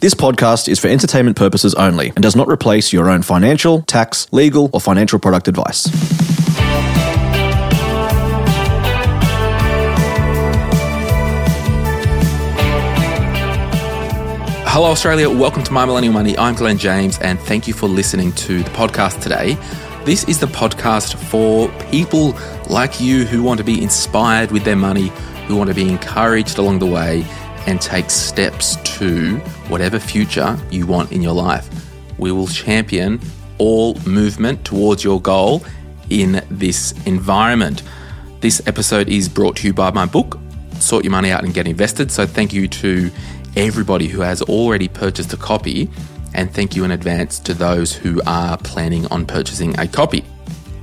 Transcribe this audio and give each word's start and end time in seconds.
This 0.00 0.14
podcast 0.14 0.66
is 0.66 0.80
for 0.80 0.88
entertainment 0.88 1.36
purposes 1.36 1.74
only 1.74 2.08
and 2.16 2.22
does 2.22 2.34
not 2.34 2.48
replace 2.48 2.90
your 2.90 3.10
own 3.10 3.20
financial, 3.20 3.82
tax, 3.82 4.32
legal, 4.32 4.70
or 4.72 4.80
financial 4.80 5.18
product 5.18 5.46
advice. 5.46 5.90
Hello, 14.72 14.86
Australia. 14.90 15.28
Welcome 15.28 15.64
to 15.64 15.72
My 15.74 15.84
Millennial 15.84 16.14
Money. 16.14 16.34
I'm 16.38 16.54
Glen 16.54 16.78
James, 16.78 17.18
and 17.18 17.38
thank 17.38 17.68
you 17.68 17.74
for 17.74 17.86
listening 17.86 18.32
to 18.32 18.62
the 18.62 18.70
podcast 18.70 19.20
today. 19.20 19.58
This 20.06 20.26
is 20.26 20.40
the 20.40 20.46
podcast 20.46 21.14
for 21.28 21.68
people 21.90 22.34
like 22.70 23.02
you 23.02 23.26
who 23.26 23.42
want 23.42 23.58
to 23.58 23.64
be 23.64 23.82
inspired 23.82 24.50
with 24.50 24.64
their 24.64 24.76
money, 24.76 25.08
who 25.46 25.56
want 25.56 25.68
to 25.68 25.74
be 25.74 25.86
encouraged 25.86 26.56
along 26.56 26.78
the 26.78 26.86
way, 26.86 27.26
and 27.66 27.80
take 27.80 28.10
steps 28.10 28.76
to 28.96 29.36
whatever 29.68 29.98
future 29.98 30.58
you 30.70 30.86
want 30.86 31.12
in 31.12 31.22
your 31.22 31.34
life. 31.34 31.68
We 32.18 32.32
will 32.32 32.48
champion 32.48 33.20
all 33.58 33.94
movement 34.06 34.64
towards 34.64 35.04
your 35.04 35.20
goal 35.20 35.64
in 36.08 36.42
this 36.50 36.92
environment. 37.06 37.82
This 38.40 38.66
episode 38.66 39.08
is 39.08 39.28
brought 39.28 39.56
to 39.56 39.66
you 39.66 39.72
by 39.72 39.90
my 39.90 40.06
book, 40.06 40.38
Sort 40.78 41.04
Your 41.04 41.12
Money 41.12 41.30
Out 41.30 41.44
and 41.44 41.52
Get 41.52 41.66
Invested. 41.66 42.10
So, 42.10 42.26
thank 42.26 42.52
you 42.52 42.68
to 42.68 43.10
everybody 43.56 44.08
who 44.08 44.20
has 44.20 44.42
already 44.42 44.88
purchased 44.88 45.32
a 45.32 45.36
copy, 45.36 45.90
and 46.34 46.52
thank 46.52 46.74
you 46.74 46.84
in 46.84 46.90
advance 46.90 47.38
to 47.40 47.54
those 47.54 47.92
who 47.92 48.20
are 48.26 48.56
planning 48.58 49.06
on 49.08 49.26
purchasing 49.26 49.78
a 49.78 49.86
copy. 49.86 50.24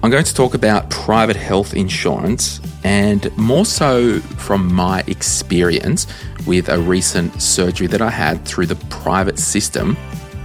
I'm 0.03 0.11
going 0.11 0.23
to 0.23 0.33
talk 0.33 0.53
about 0.53 0.89
private 0.91 1.35
health 1.35 1.73
insurance 1.73 2.61
and 2.83 3.35
more 3.35 3.65
so 3.65 4.19
from 4.19 4.71
my 4.71 5.03
experience 5.07 6.05
with 6.45 6.69
a 6.69 6.79
recent 6.79 7.41
surgery 7.41 7.87
that 7.87 8.01
I 8.01 8.11
had 8.11 8.45
through 8.45 8.67
the 8.67 8.75
private 8.89 9.39
system. 9.39 9.95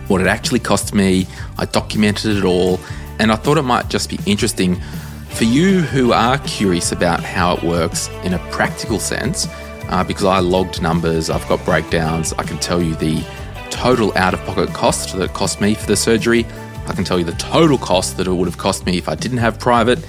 What 0.08 0.22
it 0.22 0.26
actually 0.26 0.60
cost 0.60 0.94
me, 0.94 1.26
I 1.58 1.66
documented 1.66 2.38
it 2.38 2.44
all, 2.44 2.80
and 3.18 3.30
I 3.30 3.36
thought 3.36 3.58
it 3.58 3.62
might 3.62 3.88
just 3.88 4.08
be 4.08 4.18
interesting 4.24 4.80
for 5.28 5.44
you 5.44 5.80
who 5.80 6.12
are 6.12 6.38
curious 6.38 6.90
about 6.90 7.22
how 7.22 7.56
it 7.56 7.62
works 7.62 8.08
in 8.24 8.32
a 8.32 8.38
practical 8.50 8.98
sense 8.98 9.46
uh, 9.90 10.02
because 10.02 10.24
I 10.24 10.40
logged 10.40 10.80
numbers, 10.80 11.28
I've 11.28 11.46
got 11.46 11.62
breakdowns, 11.66 12.32
I 12.34 12.42
can 12.42 12.58
tell 12.58 12.82
you 12.82 12.94
the 12.96 13.22
total 13.70 14.16
out 14.16 14.32
of 14.32 14.40
pocket 14.44 14.70
cost 14.70 15.14
that 15.16 15.24
it 15.24 15.34
cost 15.34 15.60
me 15.60 15.74
for 15.74 15.86
the 15.86 15.96
surgery. 15.96 16.46
I 16.86 16.94
can 16.94 17.04
tell 17.04 17.18
you 17.18 17.24
the 17.24 17.32
total 17.32 17.78
cost 17.78 18.16
that 18.16 18.26
it 18.26 18.32
would 18.32 18.48
have 18.48 18.58
cost 18.58 18.86
me 18.86 18.98
if 18.98 19.08
I 19.08 19.14
didn't 19.14 19.38
have 19.38 19.58
private, 19.58 20.04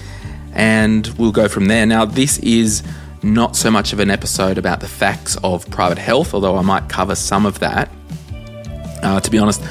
and 0.54 1.08
we'll 1.18 1.32
go 1.32 1.48
from 1.48 1.66
there. 1.66 1.86
Now, 1.86 2.06
this 2.06 2.40
is 2.40 2.84
not 3.24 3.56
so 3.56 3.72
much 3.72 3.94
of 3.94 4.00
an 4.00 4.10
episode 4.10 4.58
about 4.58 4.80
the 4.82 4.88
facts 4.88 5.38
of 5.44 5.70
private 5.70 5.98
health, 5.98 6.34
although 6.34 6.58
I 6.58 6.62
might 6.62 6.90
cover 6.90 7.16
some 7.16 7.46
of 7.46 7.60
that. 7.60 7.90
Uh, 9.02 9.20
to 9.20 9.32
be 9.32 9.38
honest, 9.38 9.62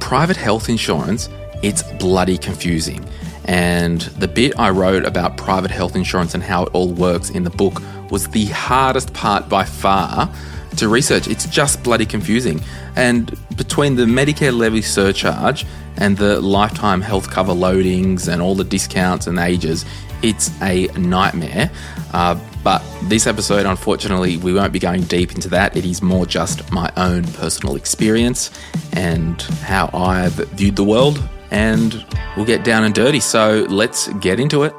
private 0.00 0.36
health 0.36 0.68
insurance, 0.68 1.28
it's 1.62 1.82
bloody 1.94 2.38
confusing. 2.38 3.04
And 3.44 4.02
the 4.02 4.28
bit 4.28 4.58
I 4.58 4.70
wrote 4.70 5.04
about 5.04 5.36
private 5.36 5.70
health 5.70 5.96
insurance 5.96 6.34
and 6.34 6.42
how 6.42 6.64
it 6.64 6.70
all 6.72 6.92
works 6.92 7.30
in 7.30 7.44
the 7.44 7.50
book 7.50 7.82
was 8.10 8.28
the 8.28 8.46
hardest 8.46 9.12
part 9.12 9.48
by 9.48 9.64
far 9.64 10.32
to 10.76 10.88
research. 10.88 11.28
It's 11.28 11.46
just 11.46 11.82
bloody 11.82 12.06
confusing. 12.06 12.60
And 12.96 13.36
between 13.56 13.96
the 13.96 14.04
Medicare 14.04 14.56
levy 14.56 14.82
surcharge 14.82 15.66
and 15.96 16.16
the 16.16 16.40
lifetime 16.40 17.00
health 17.00 17.30
cover 17.30 17.52
loadings 17.52 18.28
and 18.28 18.40
all 18.40 18.54
the 18.54 18.64
discounts 18.64 19.26
and 19.26 19.38
ages, 19.38 19.84
it's 20.22 20.50
a 20.62 20.86
nightmare. 20.98 21.70
Uh, 22.12 22.38
but 22.62 22.82
this 23.04 23.26
episode, 23.26 23.64
unfortunately, 23.64 24.36
we 24.36 24.52
won't 24.52 24.72
be 24.72 24.78
going 24.78 25.02
deep 25.04 25.32
into 25.32 25.48
that. 25.48 25.76
It 25.76 25.84
is 25.84 26.02
more 26.02 26.26
just 26.26 26.70
my 26.70 26.90
own 26.96 27.24
personal 27.24 27.76
experience 27.76 28.50
and 28.92 29.40
how 29.40 29.88
I've 29.94 30.34
viewed 30.34 30.76
the 30.76 30.84
world. 30.84 31.22
And 31.50 32.04
we'll 32.36 32.46
get 32.46 32.62
down 32.62 32.84
and 32.84 32.94
dirty. 32.94 33.20
So 33.20 33.66
let's 33.68 34.08
get 34.14 34.38
into 34.38 34.64
it. 34.64 34.74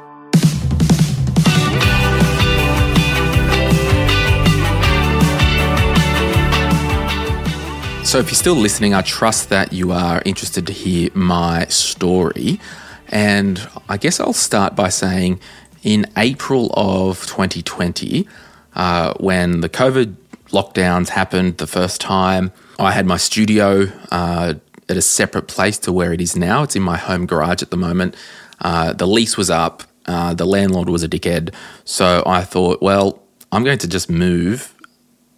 So, 8.12 8.18
if 8.18 8.26
you're 8.26 8.34
still 8.34 8.56
listening, 8.56 8.92
I 8.92 9.00
trust 9.00 9.48
that 9.48 9.72
you 9.72 9.90
are 9.90 10.20
interested 10.26 10.66
to 10.66 10.72
hear 10.74 11.08
my 11.14 11.64
story. 11.68 12.60
And 13.08 13.66
I 13.88 13.96
guess 13.96 14.20
I'll 14.20 14.34
start 14.34 14.76
by 14.76 14.90
saying 14.90 15.40
in 15.82 16.04
April 16.18 16.70
of 16.74 17.20
2020, 17.22 18.28
uh, 18.74 19.14
when 19.14 19.62
the 19.62 19.70
COVID 19.70 20.14
lockdowns 20.48 21.08
happened 21.08 21.56
the 21.56 21.66
first 21.66 22.02
time, 22.02 22.52
I 22.78 22.92
had 22.92 23.06
my 23.06 23.16
studio 23.16 23.86
uh, 24.10 24.54
at 24.90 24.96
a 24.98 25.00
separate 25.00 25.48
place 25.48 25.78
to 25.78 25.90
where 25.90 26.12
it 26.12 26.20
is 26.20 26.36
now. 26.36 26.64
It's 26.64 26.76
in 26.76 26.82
my 26.82 26.98
home 26.98 27.24
garage 27.24 27.62
at 27.62 27.70
the 27.70 27.78
moment. 27.78 28.14
Uh, 28.60 28.92
the 28.92 29.06
lease 29.06 29.38
was 29.38 29.48
up, 29.48 29.84
uh, 30.04 30.34
the 30.34 30.44
landlord 30.44 30.90
was 30.90 31.02
a 31.02 31.08
dickhead. 31.08 31.54
So 31.86 32.22
I 32.26 32.42
thought, 32.42 32.82
well, 32.82 33.22
I'm 33.50 33.64
going 33.64 33.78
to 33.78 33.88
just 33.88 34.10
move 34.10 34.71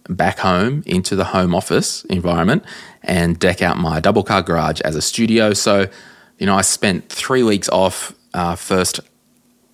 back 0.09 0.39
home 0.39 0.83
into 0.85 1.15
the 1.15 1.25
home 1.25 1.55
office 1.55 2.05
environment 2.05 2.63
and 3.03 3.39
deck 3.39 3.61
out 3.61 3.77
my 3.77 3.99
double 3.99 4.23
car 4.23 4.41
garage 4.41 4.81
as 4.81 4.95
a 4.95 5.01
studio. 5.01 5.53
So, 5.53 5.87
you 6.37 6.45
know, 6.45 6.55
I 6.55 6.61
spent 6.61 7.09
three 7.09 7.43
weeks 7.43 7.69
off 7.69 8.13
uh, 8.33 8.55
first 8.55 8.99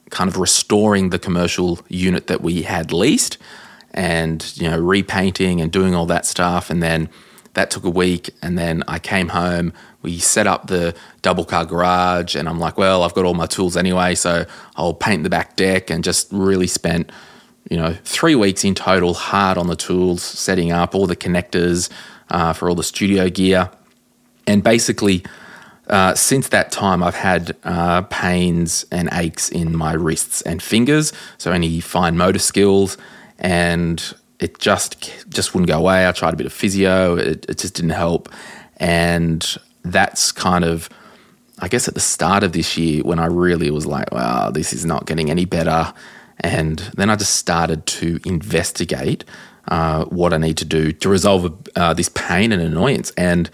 kind 0.09 0.29
of 0.29 0.37
restoring 0.37 1.09
the 1.09 1.19
commercial 1.19 1.79
unit 1.87 2.27
that 2.27 2.41
we 2.41 2.63
had 2.63 2.91
leased 2.91 3.37
and, 3.93 4.55
you 4.57 4.69
know, 4.69 4.79
repainting 4.79 5.59
and 5.61 5.71
doing 5.71 5.95
all 5.95 6.05
that 6.05 6.25
stuff. 6.25 6.69
And 6.69 6.81
then 6.83 7.09
that 7.53 7.71
took 7.71 7.83
a 7.83 7.89
week. 7.89 8.29
And 8.41 8.57
then 8.57 8.83
I 8.87 8.99
came 8.99 9.29
home, 9.29 9.73
we 10.01 10.19
set 10.19 10.47
up 10.47 10.67
the 10.67 10.95
double 11.21 11.45
car 11.45 11.65
garage, 11.65 12.35
and 12.35 12.47
I'm 12.47 12.59
like, 12.59 12.77
well, 12.77 13.03
I've 13.03 13.13
got 13.13 13.25
all 13.25 13.33
my 13.33 13.45
tools 13.45 13.75
anyway, 13.75 14.15
so 14.15 14.45
I'll 14.75 14.93
paint 14.93 15.23
the 15.23 15.29
back 15.29 15.55
deck 15.55 15.89
and 15.89 16.03
just 16.03 16.27
really 16.31 16.67
spent 16.67 17.11
you 17.71 17.77
know, 17.77 17.93
three 18.03 18.35
weeks 18.35 18.65
in 18.65 18.75
total, 18.75 19.13
hard 19.13 19.57
on 19.57 19.67
the 19.67 19.77
tools, 19.77 20.21
setting 20.21 20.73
up 20.73 20.93
all 20.93 21.07
the 21.07 21.15
connectors 21.15 21.89
uh, 22.29 22.51
for 22.51 22.67
all 22.67 22.75
the 22.75 22.83
studio 22.83 23.29
gear. 23.29 23.71
And 24.45 24.61
basically, 24.61 25.23
uh, 25.87 26.13
since 26.13 26.49
that 26.49 26.73
time, 26.73 27.01
I've 27.01 27.15
had 27.15 27.55
uh, 27.63 28.01
pains 28.01 28.85
and 28.91 29.07
aches 29.13 29.47
in 29.47 29.73
my 29.73 29.93
wrists 29.93 30.41
and 30.41 30.61
fingers, 30.61 31.13
so 31.37 31.53
any 31.53 31.79
fine 31.79 32.17
motor 32.17 32.39
skills, 32.39 32.97
and 33.39 34.15
it 34.41 34.59
just 34.59 35.29
just 35.29 35.53
wouldn't 35.53 35.69
go 35.69 35.79
away. 35.79 36.05
I 36.05 36.11
tried 36.11 36.33
a 36.33 36.37
bit 36.37 36.47
of 36.47 36.51
physio, 36.51 37.15
it, 37.15 37.45
it 37.47 37.57
just 37.57 37.75
didn't 37.75 37.91
help, 37.91 38.27
and 38.77 39.57
that's 39.85 40.33
kind 40.33 40.65
of, 40.65 40.89
I 41.59 41.69
guess, 41.69 41.87
at 41.87 41.93
the 41.93 42.01
start 42.01 42.43
of 42.43 42.51
this 42.51 42.77
year 42.77 43.01
when 43.03 43.17
I 43.17 43.27
really 43.27 43.71
was 43.71 43.85
like, 43.85 44.11
wow, 44.11 44.51
this 44.51 44.73
is 44.73 44.83
not 44.83 45.05
getting 45.05 45.29
any 45.29 45.45
better. 45.45 45.93
And 46.41 46.79
then 46.95 47.09
I 47.09 47.15
just 47.15 47.35
started 47.35 47.85
to 47.85 48.19
investigate 48.25 49.23
uh, 49.67 50.05
what 50.05 50.33
I 50.33 50.37
need 50.37 50.57
to 50.57 50.65
do 50.65 50.91
to 50.91 51.09
resolve 51.09 51.67
uh, 51.75 51.93
this 51.93 52.09
pain 52.09 52.51
and 52.51 52.61
annoyance. 52.61 53.11
And 53.15 53.49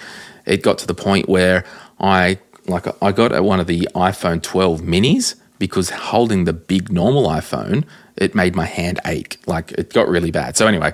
it 0.45 0.63
got 0.63 0.77
to 0.79 0.87
the 0.87 0.95
point 0.95 1.29
where 1.29 1.63
I 1.99 2.39
like 2.67 2.87
I 3.01 3.11
got 3.11 3.43
one 3.43 3.59
of 3.59 3.67
the 3.67 3.87
iPhone 3.95 4.41
12 4.41 4.81
minis 4.81 5.35
because 5.59 5.89
holding 5.89 6.45
the 6.45 6.53
big 6.53 6.91
normal 6.91 7.27
iPhone, 7.27 7.85
it 8.15 8.35
made 8.35 8.55
my 8.55 8.65
hand 8.65 8.99
ache. 9.05 9.39
Like 9.45 9.71
it 9.73 9.93
got 9.93 10.07
really 10.07 10.31
bad. 10.31 10.57
So 10.57 10.67
anyway, 10.67 10.93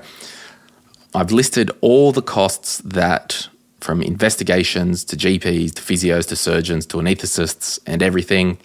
I've 1.13 1.31
listed 1.31 1.71
all 1.81 2.11
the 2.11 2.21
costs 2.21 2.79
that 2.79 3.47
from 3.79 4.01
investigations 4.01 5.03
to 5.03 5.17
GPs 5.17 5.73
to 5.75 5.81
physios 5.81 6.27
to 6.29 6.35
surgeons 6.35 6.85
to 6.87 6.97
anaesthetists 6.97 7.79
and 7.85 8.01
everything. 8.01 8.57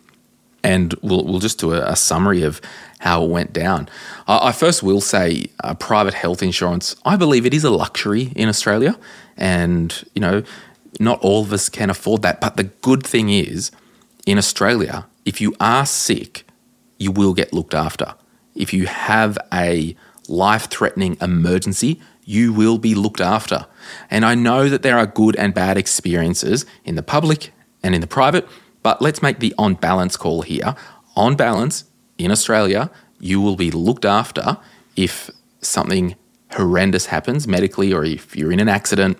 And 0.62 0.94
we'll, 1.02 1.24
we'll 1.24 1.38
just 1.38 1.58
do 1.58 1.72
a, 1.72 1.82
a 1.92 1.96
summary 1.96 2.42
of 2.42 2.60
how 3.00 3.24
it 3.24 3.30
went 3.30 3.52
down. 3.52 3.88
I, 4.26 4.48
I 4.48 4.52
first 4.52 4.82
will 4.82 5.00
say 5.00 5.50
uh, 5.62 5.74
private 5.74 6.14
health 6.14 6.42
insurance, 6.42 6.96
I 7.04 7.16
believe 7.16 7.46
it 7.46 7.54
is 7.54 7.64
a 7.64 7.70
luxury 7.70 8.32
in 8.34 8.48
Australia. 8.48 8.98
And, 9.36 10.04
you 10.14 10.20
know, 10.20 10.42
not 10.98 11.20
all 11.20 11.42
of 11.42 11.52
us 11.52 11.68
can 11.68 11.90
afford 11.90 12.22
that. 12.22 12.40
But 12.40 12.56
the 12.56 12.64
good 12.64 13.06
thing 13.06 13.30
is, 13.30 13.70
in 14.26 14.36
Australia, 14.36 15.06
if 15.24 15.40
you 15.40 15.54
are 15.60 15.86
sick, 15.86 16.44
you 16.98 17.12
will 17.12 17.34
get 17.34 17.52
looked 17.52 17.74
after. 17.74 18.14
if 18.58 18.74
you 18.74 18.86
have 18.86 19.38
a 19.52 19.96
life 20.28 20.66
threatening 20.66 21.16
emergency, 21.22 22.00
you 22.24 22.52
will 22.52 22.76
be 22.76 22.94
looked 22.94 23.20
after. 23.20 23.66
And 24.10 24.24
I 24.24 24.34
know 24.34 24.68
that 24.68 24.82
there 24.82 24.98
are 24.98 25.06
good 25.06 25.34
and 25.36 25.54
bad 25.54 25.78
experiences 25.78 26.66
in 26.84 26.96
the 26.96 27.02
public 27.02 27.52
and 27.82 27.94
in 27.94 28.02
the 28.02 28.06
private, 28.06 28.46
but 28.88 29.02
let's 29.02 29.20
make 29.20 29.38
the 29.40 29.54
on 29.58 29.74
balance 29.74 30.16
call 30.16 30.40
here. 30.40 30.74
On 31.14 31.36
balance, 31.36 31.84
in 32.16 32.30
Australia, 32.30 32.90
you 33.20 33.38
will 33.38 33.54
be 33.54 33.70
looked 33.70 34.06
after 34.06 34.56
if 34.96 35.30
something 35.60 36.16
horrendous 36.52 37.04
happens 37.04 37.46
medically 37.46 37.92
or 37.92 38.02
if 38.02 38.34
you're 38.34 38.50
in 38.50 38.60
an 38.60 38.68
accident. 38.70 39.18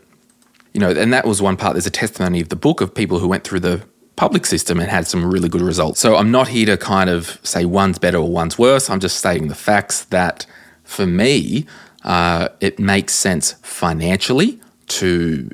You 0.72 0.80
know, 0.80 0.88
and 0.88 1.12
that 1.12 1.26
was 1.26 1.42
one 1.42 1.58
part. 1.58 1.74
There's 1.74 1.86
a 1.86 1.90
testimony 1.90 2.40
of 2.40 2.48
the 2.48 2.56
book 2.56 2.80
of 2.80 2.94
people 2.94 3.18
who 3.18 3.28
went 3.28 3.44
through 3.44 3.60
the 3.60 3.86
public 4.16 4.46
system 4.46 4.80
and 4.80 4.88
had 4.88 5.06
some 5.06 5.30
really 5.30 5.50
good 5.50 5.60
results. 5.60 6.00
So 6.00 6.16
I'm 6.16 6.30
not 6.30 6.48
here 6.48 6.64
to 6.64 6.78
kind 6.78 7.10
of 7.10 7.38
say 7.42 7.66
one's 7.66 7.98
better 7.98 8.16
or 8.16 8.30
one's 8.30 8.58
worse. 8.58 8.88
I'm 8.88 9.00
just 9.00 9.18
stating 9.18 9.48
the 9.48 9.54
facts 9.54 10.04
that 10.04 10.46
for 10.82 11.04
me, 11.04 11.66
uh, 12.04 12.48
it 12.60 12.78
makes 12.78 13.12
sense 13.12 13.52
financially 13.62 14.60
to 15.00 15.50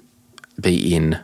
be 0.60 0.94
in 0.94 1.18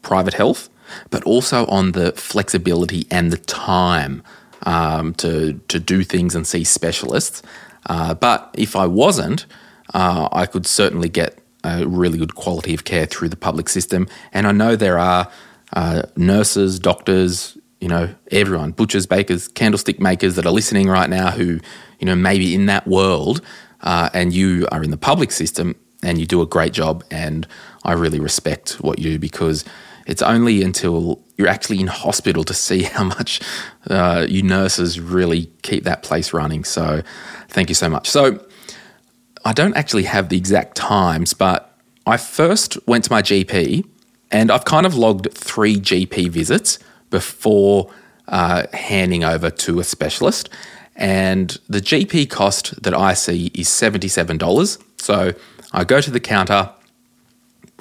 private 0.00 0.32
health, 0.32 0.70
but 1.10 1.22
also 1.24 1.66
on 1.66 1.92
the 1.92 2.12
flexibility 2.12 3.06
and 3.10 3.32
the 3.32 3.38
time 3.38 4.22
um, 4.64 5.14
to 5.14 5.60
to 5.68 5.78
do 5.78 6.02
things 6.02 6.34
and 6.34 6.46
see 6.46 6.64
specialists. 6.64 7.42
Uh, 7.86 8.14
but 8.14 8.54
if 8.58 8.74
I 8.74 8.86
wasn't, 8.86 9.46
uh, 9.94 10.28
I 10.32 10.46
could 10.46 10.66
certainly 10.66 11.08
get 11.08 11.38
a 11.64 11.86
really 11.86 12.18
good 12.18 12.34
quality 12.34 12.74
of 12.74 12.84
care 12.84 13.06
through 13.06 13.28
the 13.28 13.36
public 13.36 13.68
system. 13.68 14.08
And 14.32 14.46
I 14.46 14.52
know 14.52 14.76
there 14.76 14.98
are 14.98 15.30
uh, 15.72 16.02
nurses, 16.16 16.78
doctors, 16.78 17.58
you 17.80 17.88
know, 17.88 18.14
everyone, 18.30 18.72
butchers, 18.72 19.06
bakers, 19.06 19.48
candlestick 19.48 20.00
makers 20.00 20.36
that 20.36 20.46
are 20.46 20.52
listening 20.52 20.88
right 20.88 21.10
now 21.10 21.30
who, 21.30 21.60
you 21.98 22.06
know, 22.06 22.14
maybe 22.14 22.54
in 22.54 22.66
that 22.66 22.86
world 22.86 23.40
uh, 23.82 24.08
and 24.14 24.32
you 24.32 24.66
are 24.72 24.82
in 24.82 24.90
the 24.90 24.96
public 24.96 25.30
system 25.30 25.74
and 26.02 26.18
you 26.18 26.26
do 26.26 26.40
a 26.40 26.46
great 26.46 26.72
job. 26.72 27.04
And 27.10 27.46
I 27.84 27.92
really 27.92 28.20
respect 28.20 28.80
what 28.80 28.98
you 28.98 29.12
do 29.12 29.18
because 29.18 29.64
it's 30.06 30.22
only 30.22 30.62
until 30.62 31.20
you're 31.36 31.48
actually 31.48 31.80
in 31.80 31.86
hospital 31.86 32.44
to 32.44 32.54
see 32.54 32.82
how 32.82 33.04
much 33.04 33.40
uh, 33.90 34.26
you 34.28 34.42
nurses 34.42 35.00
really 35.00 35.50
keep 35.62 35.84
that 35.84 36.02
place 36.02 36.32
running. 36.32 36.64
So 36.64 37.02
thank 37.48 37.68
you 37.68 37.74
so 37.74 37.88
much. 37.88 38.08
So 38.08 38.44
I 39.44 39.52
don't 39.52 39.76
actually 39.76 40.04
have 40.04 40.28
the 40.28 40.36
exact 40.36 40.76
times, 40.76 41.34
but 41.34 41.72
I 42.06 42.16
first 42.16 42.78
went 42.86 43.04
to 43.04 43.12
my 43.12 43.22
GP 43.22 43.86
and 44.30 44.50
I've 44.50 44.64
kind 44.64 44.86
of 44.86 44.96
logged 44.96 45.32
three 45.32 45.76
GP 45.76 46.30
visits 46.30 46.78
before 47.10 47.92
uh, 48.28 48.66
handing 48.72 49.22
over 49.22 49.50
to 49.50 49.78
a 49.78 49.84
specialist. 49.84 50.48
And 50.96 51.56
the 51.68 51.80
GP 51.80 52.30
cost 52.30 52.82
that 52.82 52.94
I 52.94 53.14
see 53.14 53.52
is 53.54 53.68
$77. 53.68 54.82
So 54.98 55.32
I 55.72 55.84
go 55.84 56.00
to 56.00 56.10
the 56.10 56.20
counter 56.20 56.70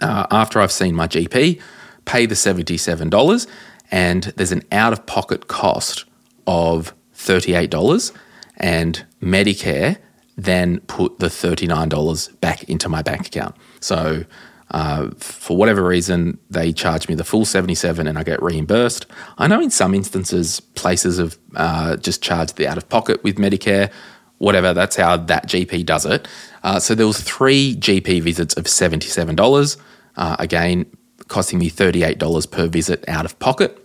uh, 0.01 0.27
after 0.29 0.59
I've 0.59 0.71
seen 0.71 0.93
my 0.93 1.07
GP, 1.07 1.61
pay 2.05 2.25
the 2.25 2.35
$77, 2.35 3.47
and 3.91 4.23
there's 4.35 4.51
an 4.51 4.63
out 4.71 4.93
of 4.93 5.05
pocket 5.05 5.47
cost 5.47 6.05
of 6.47 6.93
$38. 7.15 8.11
And 8.57 9.05
Medicare 9.21 9.97
then 10.37 10.79
put 10.81 11.19
the 11.19 11.27
$39 11.27 12.39
back 12.41 12.63
into 12.63 12.89
my 12.89 13.01
bank 13.01 13.27
account. 13.27 13.55
So 13.79 14.25
uh, 14.71 15.09
for 15.17 15.55
whatever 15.55 15.83
reason, 15.83 16.39
they 16.49 16.73
charge 16.73 17.07
me 17.07 17.15
the 17.15 17.23
full 17.23 17.45
77 17.45 18.07
and 18.07 18.17
I 18.17 18.23
get 18.23 18.41
reimbursed. 18.41 19.05
I 19.37 19.47
know 19.47 19.61
in 19.61 19.69
some 19.69 19.93
instances, 19.93 20.59
places 20.59 21.17
have 21.17 21.37
uh, 21.55 21.97
just 21.97 22.21
charged 22.21 22.57
the 22.57 22.67
out 22.67 22.77
of 22.77 22.89
pocket 22.89 23.23
with 23.23 23.37
Medicare, 23.37 23.91
whatever, 24.37 24.73
that's 24.73 24.95
how 24.95 25.17
that 25.17 25.47
GP 25.47 25.85
does 25.85 26.05
it. 26.05 26.27
Uh, 26.63 26.79
so 26.79 26.95
there 26.95 27.07
was 27.07 27.21
three 27.21 27.75
GP 27.75 28.21
visits 28.23 28.55
of 28.55 28.65
$77, 28.65 29.77
uh, 30.17 30.35
again, 30.39 30.85
costing 31.27 31.59
me 31.59 31.69
$38 31.69 32.51
per 32.51 32.67
visit 32.67 33.03
out 33.07 33.25
of 33.25 33.37
pocket. 33.39 33.81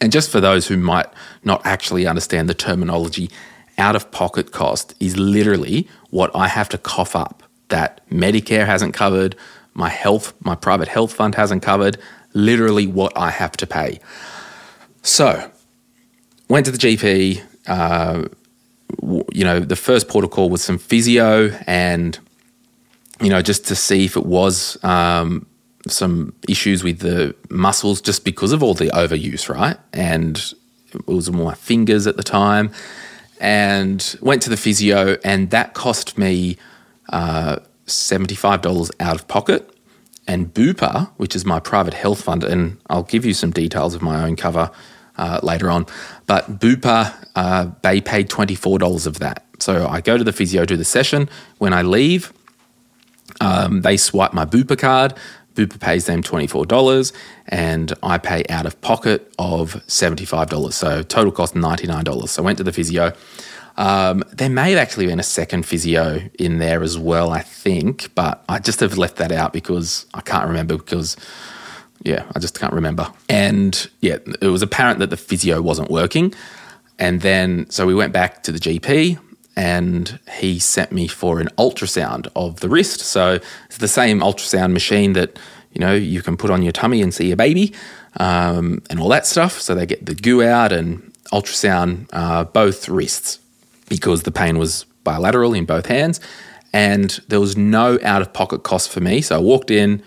And 0.00 0.10
just 0.10 0.30
for 0.30 0.40
those 0.40 0.66
who 0.66 0.76
might 0.76 1.06
not 1.44 1.64
actually 1.64 2.06
understand 2.06 2.48
the 2.48 2.54
terminology, 2.54 3.30
out 3.78 3.96
of 3.96 4.10
pocket 4.10 4.52
cost 4.52 4.94
is 5.00 5.16
literally 5.16 5.88
what 6.10 6.30
I 6.34 6.48
have 6.48 6.68
to 6.70 6.78
cough 6.78 7.16
up 7.16 7.42
that 7.68 8.06
Medicare 8.10 8.66
hasn't 8.66 8.94
covered, 8.94 9.34
my 9.74 9.88
health, 9.88 10.34
my 10.44 10.54
private 10.54 10.88
health 10.88 11.12
fund 11.12 11.34
hasn't 11.34 11.62
covered, 11.62 11.96
literally 12.34 12.86
what 12.86 13.12
I 13.16 13.30
have 13.30 13.56
to 13.58 13.66
pay. 13.66 13.98
So, 15.02 15.50
went 16.48 16.66
to 16.66 16.72
the 16.72 16.78
GP. 16.78 17.42
Uh, 17.66 18.28
you 19.32 19.44
know, 19.44 19.58
the 19.58 19.76
first 19.76 20.08
protocol 20.08 20.50
was 20.50 20.62
some 20.62 20.78
physio 20.78 21.48
and, 21.66 22.18
you 23.20 23.30
know, 23.30 23.40
just 23.40 23.66
to 23.68 23.74
see 23.74 24.04
if 24.04 24.16
it 24.16 24.26
was 24.26 24.82
um, 24.84 25.46
some 25.88 26.34
issues 26.48 26.84
with 26.84 27.00
the 27.00 27.34
muscles 27.50 28.00
just 28.00 28.24
because 28.24 28.52
of 28.52 28.62
all 28.62 28.74
the 28.74 28.86
overuse, 28.86 29.48
right? 29.48 29.76
And 29.92 30.36
it 30.92 31.06
was 31.06 31.30
my 31.30 31.54
fingers 31.54 32.06
at 32.06 32.16
the 32.16 32.22
time. 32.22 32.70
And 33.40 34.16
went 34.20 34.42
to 34.42 34.50
the 34.50 34.56
physio, 34.56 35.16
and 35.24 35.50
that 35.50 35.74
cost 35.74 36.16
me 36.16 36.58
uh, 37.08 37.56
$75 37.86 38.90
out 39.00 39.16
of 39.16 39.26
pocket. 39.26 39.68
And 40.28 40.54
Bupa, 40.54 41.10
which 41.16 41.34
is 41.34 41.44
my 41.44 41.58
private 41.58 41.94
health 41.94 42.22
fund, 42.22 42.44
and 42.44 42.78
I'll 42.88 43.02
give 43.02 43.24
you 43.24 43.34
some 43.34 43.50
details 43.50 43.94
of 43.94 44.02
my 44.02 44.24
own 44.24 44.36
cover 44.36 44.70
uh, 45.16 45.40
later 45.42 45.70
on, 45.70 45.86
but 46.26 46.58
Bupa, 46.58 47.12
uh, 47.34 47.70
they 47.82 48.00
paid 48.00 48.28
$24 48.28 49.06
of 49.06 49.18
that. 49.18 49.44
So 49.58 49.86
I 49.86 50.00
go 50.00 50.16
to 50.16 50.24
the 50.24 50.32
physio, 50.32 50.64
do 50.64 50.76
the 50.76 50.84
session. 50.84 51.28
When 51.58 51.72
I 51.72 51.82
leave, 51.82 52.32
um, 53.40 53.82
they 53.82 53.96
swipe 53.96 54.32
my 54.32 54.44
Bupa 54.44 54.78
card. 54.78 55.14
Bupa 55.54 55.78
pays 55.80 56.06
them 56.06 56.22
$24 56.22 57.12
and 57.48 57.92
I 58.02 58.18
pay 58.18 58.44
out 58.48 58.66
of 58.66 58.80
pocket 58.80 59.32
of 59.38 59.74
$75. 59.86 60.72
So 60.72 61.02
total 61.02 61.32
cost 61.32 61.54
$99. 61.54 62.28
So 62.28 62.42
I 62.42 62.44
went 62.44 62.58
to 62.58 62.64
the 62.64 62.72
physio. 62.72 63.12
Um, 63.76 64.22
there 64.32 64.50
may 64.50 64.70
have 64.70 64.78
actually 64.78 65.06
been 65.06 65.20
a 65.20 65.24
second 65.24 65.64
physio 65.64 66.20
in 66.38 66.58
there 66.58 66.82
as 66.82 66.98
well, 66.98 67.30
I 67.30 67.40
think, 67.40 68.14
but 68.14 68.44
I 68.48 68.58
just 68.58 68.80
have 68.80 68.98
left 68.98 69.16
that 69.16 69.32
out 69.32 69.52
because 69.52 70.06
I 70.12 70.20
can't 70.20 70.46
remember 70.46 70.76
because, 70.76 71.16
yeah, 72.02 72.24
I 72.34 72.38
just 72.38 72.58
can't 72.58 72.74
remember. 72.74 73.10
And 73.28 73.88
yeah, 74.00 74.18
it 74.40 74.48
was 74.48 74.62
apparent 74.62 74.98
that 74.98 75.10
the 75.10 75.16
physio 75.16 75.62
wasn't 75.62 75.90
working. 75.90 76.34
And 76.98 77.22
then, 77.22 77.68
so 77.70 77.86
we 77.86 77.94
went 77.94 78.12
back 78.12 78.42
to 78.44 78.52
the 78.52 78.58
GP 78.58 79.18
and 79.56 80.18
he 80.38 80.58
sent 80.58 80.92
me 80.92 81.06
for 81.06 81.40
an 81.40 81.48
ultrasound 81.58 82.28
of 82.34 82.60
the 82.60 82.68
wrist. 82.68 83.00
So 83.00 83.38
it's 83.66 83.78
the 83.78 83.88
same 83.88 84.20
ultrasound 84.20 84.72
machine 84.72 85.12
that, 85.12 85.38
you 85.72 85.80
know, 85.80 85.94
you 85.94 86.22
can 86.22 86.36
put 86.36 86.50
on 86.50 86.62
your 86.62 86.72
tummy 86.72 87.02
and 87.02 87.12
see 87.12 87.30
a 87.32 87.36
baby 87.36 87.74
um, 88.16 88.82
and 88.88 88.98
all 88.98 89.08
that 89.08 89.26
stuff. 89.26 89.60
So 89.60 89.74
they 89.74 89.86
get 89.86 90.06
the 90.06 90.14
goo 90.14 90.42
out 90.42 90.72
and 90.72 91.12
ultrasound 91.32 92.08
uh, 92.12 92.44
both 92.44 92.88
wrists 92.88 93.40
because 93.88 94.22
the 94.22 94.30
pain 94.30 94.58
was 94.58 94.84
bilateral 95.04 95.52
in 95.52 95.66
both 95.66 95.86
hands 95.86 96.20
and 96.72 97.20
there 97.28 97.40
was 97.40 97.56
no 97.56 97.98
out 98.02 98.22
of 98.22 98.32
pocket 98.32 98.62
cost 98.62 98.90
for 98.90 99.00
me. 99.00 99.20
So 99.20 99.36
I 99.36 99.40
walked 99.40 99.70
in, 99.70 100.02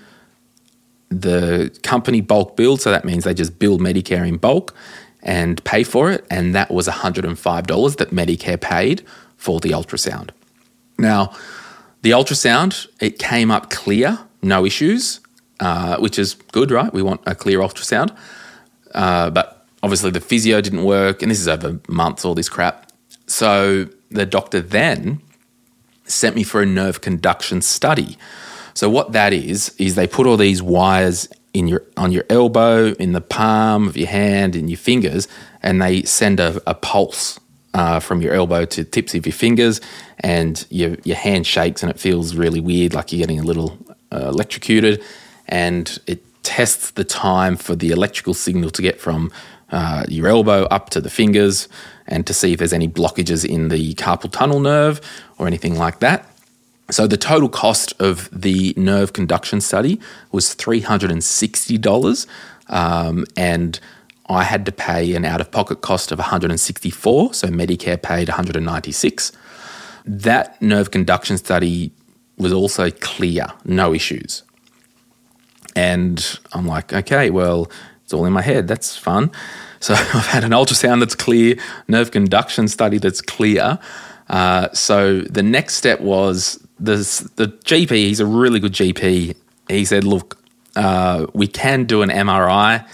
the 1.10 1.78
company 1.84 2.22
bulk 2.22 2.56
billed, 2.58 2.82
so 2.82 2.90
that 2.90 3.06
means 3.06 3.24
they 3.24 3.34
just 3.34 3.60
bill 3.60 3.78
Medicare 3.78 4.28
in 4.28 4.38
bulk 4.38 4.74
and 5.22 5.64
pay 5.64 5.84
for 5.84 6.12
it, 6.12 6.26
and 6.30 6.54
that 6.56 6.72
was 6.72 6.88
$105 6.88 7.98
that 7.98 8.12
Medicare 8.12 8.60
paid 8.60 9.04
for 9.46 9.60
the 9.60 9.70
ultrasound. 9.70 10.30
Now, 10.98 11.22
the 12.02 12.12
ultrasound, 12.12 12.88
it 13.00 13.20
came 13.20 13.52
up 13.52 13.70
clear, 13.70 14.20
no 14.42 14.66
issues, 14.66 15.20
uh, 15.60 15.98
which 15.98 16.18
is 16.18 16.34
good, 16.58 16.72
right? 16.72 16.92
We 16.92 17.04
want 17.04 17.22
a 17.28 17.36
clear 17.36 17.60
ultrasound. 17.60 18.10
Uh, 18.96 19.30
but 19.30 19.68
obviously 19.84 20.10
the 20.10 20.20
physio 20.20 20.62
didn't 20.62 20.84
work, 20.84 21.22
and 21.22 21.30
this 21.30 21.40
is 21.40 21.48
over 21.48 21.80
months, 21.88 22.26
all 22.26 22.34
this 22.34 22.50
crap. 22.50 22.92
So 23.28 23.88
the 24.10 24.26
doctor 24.26 24.62
then 24.62 25.22
sent 26.06 26.36
me 26.36 26.44
for 26.44 26.62
a 26.62 26.66
nerve 26.66 27.02
conduction 27.02 27.62
study. 27.62 28.18
So 28.74 28.90
what 28.90 29.12
that 29.12 29.32
is 29.32 29.76
is 29.78 29.94
they 29.94 30.08
put 30.08 30.26
all 30.26 30.38
these 30.38 30.62
wires 30.62 31.30
in 31.54 31.68
your 31.68 31.84
on 31.98 32.12
your 32.12 32.26
elbow, 32.30 32.94
in 32.94 33.12
the 33.14 33.22
palm 33.22 33.88
of 33.88 33.96
your 33.96 34.10
hand, 34.10 34.56
in 34.56 34.68
your 34.68 34.78
fingers, 34.78 35.28
and 35.62 35.82
they 35.82 36.02
send 36.04 36.40
a, 36.40 36.62
a 36.68 36.74
pulse 36.74 37.40
uh, 37.76 38.00
from 38.00 38.22
your 38.22 38.34
elbow 38.34 38.64
to 38.66 38.84
tips 38.84 39.14
of 39.14 39.26
your 39.26 39.34
fingers, 39.34 39.82
and 40.22 40.66
your 40.70 40.96
your 41.04 41.18
hand 41.18 41.46
shakes 41.46 41.84
and 41.84 41.90
it 41.92 42.00
feels 42.00 42.36
really 42.36 42.62
weird, 42.62 42.94
like 42.94 43.12
you're 43.12 43.20
getting 43.20 43.40
a 43.40 43.44
little 43.44 43.78
uh, 44.12 44.30
electrocuted, 44.30 45.04
and 45.48 46.00
it 46.08 46.24
tests 46.44 46.92
the 46.92 47.04
time 47.04 47.58
for 47.58 47.76
the 47.76 47.90
electrical 47.90 48.34
signal 48.34 48.70
to 48.70 48.82
get 48.82 49.02
from 49.02 49.32
uh, 49.72 50.06
your 50.08 50.28
elbow 50.28 50.64
up 50.66 50.90
to 50.92 51.02
the 51.02 51.10
fingers 51.10 51.68
and 52.08 52.26
to 52.28 52.34
see 52.34 52.54
if 52.54 52.60
there's 52.60 52.72
any 52.72 52.88
blockages 52.88 53.44
in 53.44 53.68
the 53.70 53.94
carpal 53.96 54.32
tunnel 54.32 54.60
nerve 54.60 55.02
or 55.38 55.48
anything 55.48 55.76
like 55.76 56.00
that. 56.00 56.26
So 56.92 57.08
the 57.08 57.18
total 57.18 57.50
cost 57.50 57.94
of 58.00 58.30
the 58.32 58.74
nerve 58.78 59.12
conduction 59.12 59.60
study 59.60 60.00
was 60.32 60.56
$360. 60.56 62.28
Um, 62.68 63.26
and 63.36 63.80
I 64.28 64.44
had 64.44 64.66
to 64.66 64.72
pay 64.72 65.14
an 65.16 65.24
out 65.24 65.42
of 65.42 65.52
pocket 65.52 65.82
cost 65.82 66.12
of 66.12 66.18
164, 66.18 67.34
so 67.34 67.48
Medicare 67.48 68.02
paid 68.02 68.28
196. 68.28 69.32
That 70.06 70.62
nerve 70.62 70.92
conduction 70.92 71.38
study 71.38 71.92
was 72.38 72.52
also 72.52 72.90
clear, 72.92 73.48
no 73.64 73.94
issues. 73.94 74.44
And 75.76 76.40
I'm 76.54 76.66
like, 76.66 76.94
okay, 76.94 77.30
well, 77.30 77.70
it's 78.04 78.14
all 78.14 78.26
in 78.26 78.34
my 78.34 78.42
head. 78.42 78.68
That's 78.68 78.98
fun. 78.98 79.32
So 79.80 79.94
I've 79.98 80.28
had 80.28 80.44
an 80.44 80.52
ultrasound 80.52 81.00
that's 81.00 81.16
clear, 81.16 81.58
nerve 81.88 82.12
conduction 82.12 82.68
study 82.68 82.98
that's 82.98 83.22
clear. 83.22 83.80
Uh, 84.30 84.70
so 84.74 85.22
the 85.22 85.44
next 85.44 85.76
step 85.76 86.02
was 86.02 86.66
this, 86.80 87.20
the 87.36 87.48
GP, 87.48 87.92
he's 87.92 88.20
a 88.20 88.26
really 88.26 88.60
good 88.60 88.74
GP. 88.74 89.36
He 89.70 89.86
said, 89.86 90.04
look, 90.04 90.38
uh, 90.76 91.28
we 91.34 91.48
can 91.48 91.86
do 91.86 92.02
an 92.02 92.10
MRI. 92.10 92.88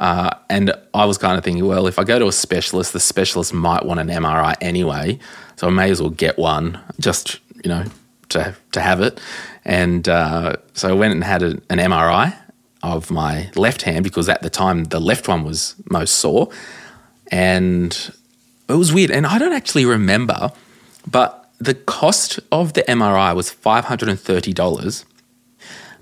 Uh, 0.00 0.30
and 0.48 0.72
I 0.94 1.04
was 1.04 1.18
kind 1.18 1.36
of 1.36 1.44
thinking, 1.44 1.66
well, 1.66 1.86
if 1.86 1.98
I 1.98 2.04
go 2.04 2.18
to 2.18 2.26
a 2.26 2.32
specialist, 2.32 2.94
the 2.94 3.00
specialist 3.00 3.52
might 3.52 3.84
want 3.84 4.00
an 4.00 4.08
MRI 4.08 4.56
anyway. 4.60 5.18
So 5.56 5.66
I 5.66 5.70
may 5.70 5.90
as 5.90 6.00
well 6.00 6.10
get 6.10 6.38
one 6.38 6.80
just, 6.98 7.38
you 7.62 7.68
know, 7.68 7.84
to, 8.30 8.56
to 8.72 8.80
have 8.80 9.02
it. 9.02 9.20
And 9.64 10.08
uh, 10.08 10.56
so 10.72 10.88
I 10.88 10.92
went 10.92 11.12
and 11.12 11.22
had 11.22 11.42
a, 11.42 11.50
an 11.68 11.78
MRI 11.78 12.34
of 12.82 13.10
my 13.10 13.50
left 13.54 13.82
hand 13.82 14.02
because 14.02 14.26
at 14.30 14.40
the 14.40 14.48
time 14.48 14.84
the 14.84 15.00
left 15.00 15.28
one 15.28 15.44
was 15.44 15.74
most 15.90 16.14
sore. 16.14 16.48
And 17.30 17.92
it 18.70 18.74
was 18.74 18.94
weird. 18.94 19.10
And 19.10 19.26
I 19.26 19.38
don't 19.38 19.52
actually 19.52 19.84
remember, 19.84 20.50
but 21.08 21.50
the 21.58 21.74
cost 21.74 22.40
of 22.50 22.72
the 22.72 22.82
MRI 22.84 23.36
was 23.36 23.50
$530. 23.52 25.04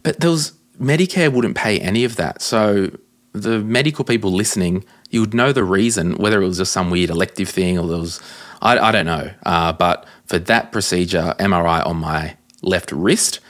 But 0.04 0.20
there 0.20 0.30
was 0.30 0.52
Medicare 0.80 1.32
wouldn't 1.32 1.56
pay 1.56 1.80
any 1.80 2.04
of 2.04 2.14
that. 2.14 2.40
So 2.40 2.92
the 3.32 3.60
medical 3.60 4.04
people 4.04 4.32
listening, 4.32 4.84
you 5.10 5.20
would 5.20 5.34
know 5.34 5.52
the 5.52 5.64
reason, 5.64 6.16
whether 6.16 6.42
it 6.42 6.46
was 6.46 6.58
just 6.58 6.72
some 6.72 6.90
weird 6.90 7.10
elective 7.10 7.48
thing 7.48 7.78
or 7.78 7.86
there 7.86 7.98
was, 7.98 8.20
I, 8.60 8.78
I 8.78 8.92
don't 8.92 9.06
know. 9.06 9.30
Uh, 9.44 9.72
but 9.72 10.06
for 10.26 10.38
that 10.38 10.72
procedure, 10.72 11.34
MRI 11.38 11.86
on 11.86 11.96
my 11.96 12.36
left 12.62 12.92
wrist, 12.92 13.40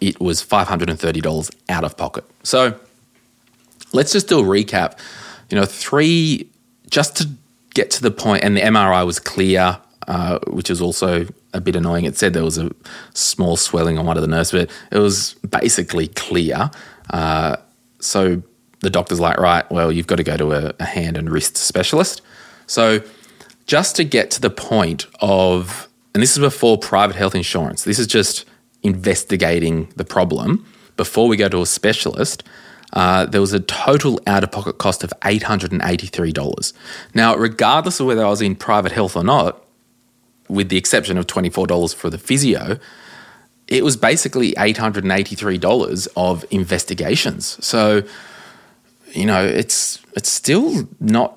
it 0.00 0.20
was 0.20 0.44
$530 0.44 1.54
out 1.68 1.84
of 1.84 1.96
pocket. 1.96 2.24
So 2.42 2.78
let's 3.92 4.12
just 4.12 4.28
do 4.28 4.40
a 4.40 4.42
recap. 4.42 4.98
You 5.50 5.58
know, 5.58 5.64
three, 5.64 6.50
just 6.90 7.16
to 7.16 7.28
get 7.74 7.90
to 7.92 8.02
the 8.02 8.10
point, 8.10 8.44
and 8.44 8.56
the 8.56 8.60
MRI 8.60 9.04
was 9.04 9.18
clear, 9.18 9.78
uh, 10.06 10.38
which 10.48 10.70
is 10.70 10.80
also 10.80 11.26
a 11.54 11.60
bit 11.60 11.76
annoying. 11.76 12.04
It 12.04 12.16
said 12.16 12.32
there 12.32 12.44
was 12.44 12.58
a 12.58 12.70
small 13.14 13.56
swelling 13.56 13.98
on 13.98 14.06
one 14.06 14.16
of 14.16 14.22
the 14.22 14.28
nerves, 14.28 14.52
but 14.52 14.70
it 14.90 14.98
was 14.98 15.34
basically 15.34 16.08
clear. 16.08 16.70
Uh, 17.10 17.56
so 18.00 18.42
the 18.80 18.90
doctor's 18.90 19.20
like, 19.20 19.38
right, 19.38 19.68
well, 19.70 19.90
you've 19.90 20.06
got 20.06 20.16
to 20.16 20.24
go 20.24 20.36
to 20.36 20.52
a, 20.52 20.74
a 20.78 20.84
hand 20.84 21.16
and 21.16 21.30
wrist 21.30 21.56
specialist. 21.56 22.22
So 22.66 23.02
just 23.66 23.96
to 23.96 24.04
get 24.04 24.30
to 24.32 24.40
the 24.40 24.50
point 24.50 25.06
of, 25.20 25.88
and 26.14 26.22
this 26.22 26.32
is 26.32 26.38
before 26.38 26.78
private 26.78 27.16
health 27.16 27.34
insurance, 27.34 27.84
this 27.84 27.98
is 27.98 28.06
just 28.06 28.44
investigating 28.82 29.92
the 29.96 30.04
problem. 30.04 30.66
Before 30.96 31.28
we 31.28 31.36
go 31.36 31.48
to 31.48 31.62
a 31.62 31.66
specialist, 31.66 32.44
uh, 32.92 33.26
there 33.26 33.40
was 33.40 33.52
a 33.52 33.60
total 33.60 34.20
out 34.26 34.42
of 34.42 34.50
pocket 34.50 34.78
cost 34.78 35.04
of 35.04 35.12
$883. 35.22 36.72
Now, 37.14 37.36
regardless 37.36 38.00
of 38.00 38.06
whether 38.06 38.24
I 38.24 38.30
was 38.30 38.40
in 38.40 38.56
private 38.56 38.92
health 38.92 39.16
or 39.16 39.24
not, 39.24 39.62
with 40.48 40.70
the 40.70 40.78
exception 40.78 41.18
of 41.18 41.26
$24 41.26 41.94
for 41.94 42.08
the 42.08 42.18
physio, 42.18 42.78
it 43.66 43.84
was 43.84 43.96
basically 43.96 44.52
$883 44.52 46.08
of 46.16 46.44
investigations. 46.50 47.62
So, 47.64 48.02
you 49.12 49.26
know, 49.26 49.44
it's 49.44 50.00
it's 50.14 50.30
still 50.30 50.88
not 51.00 51.36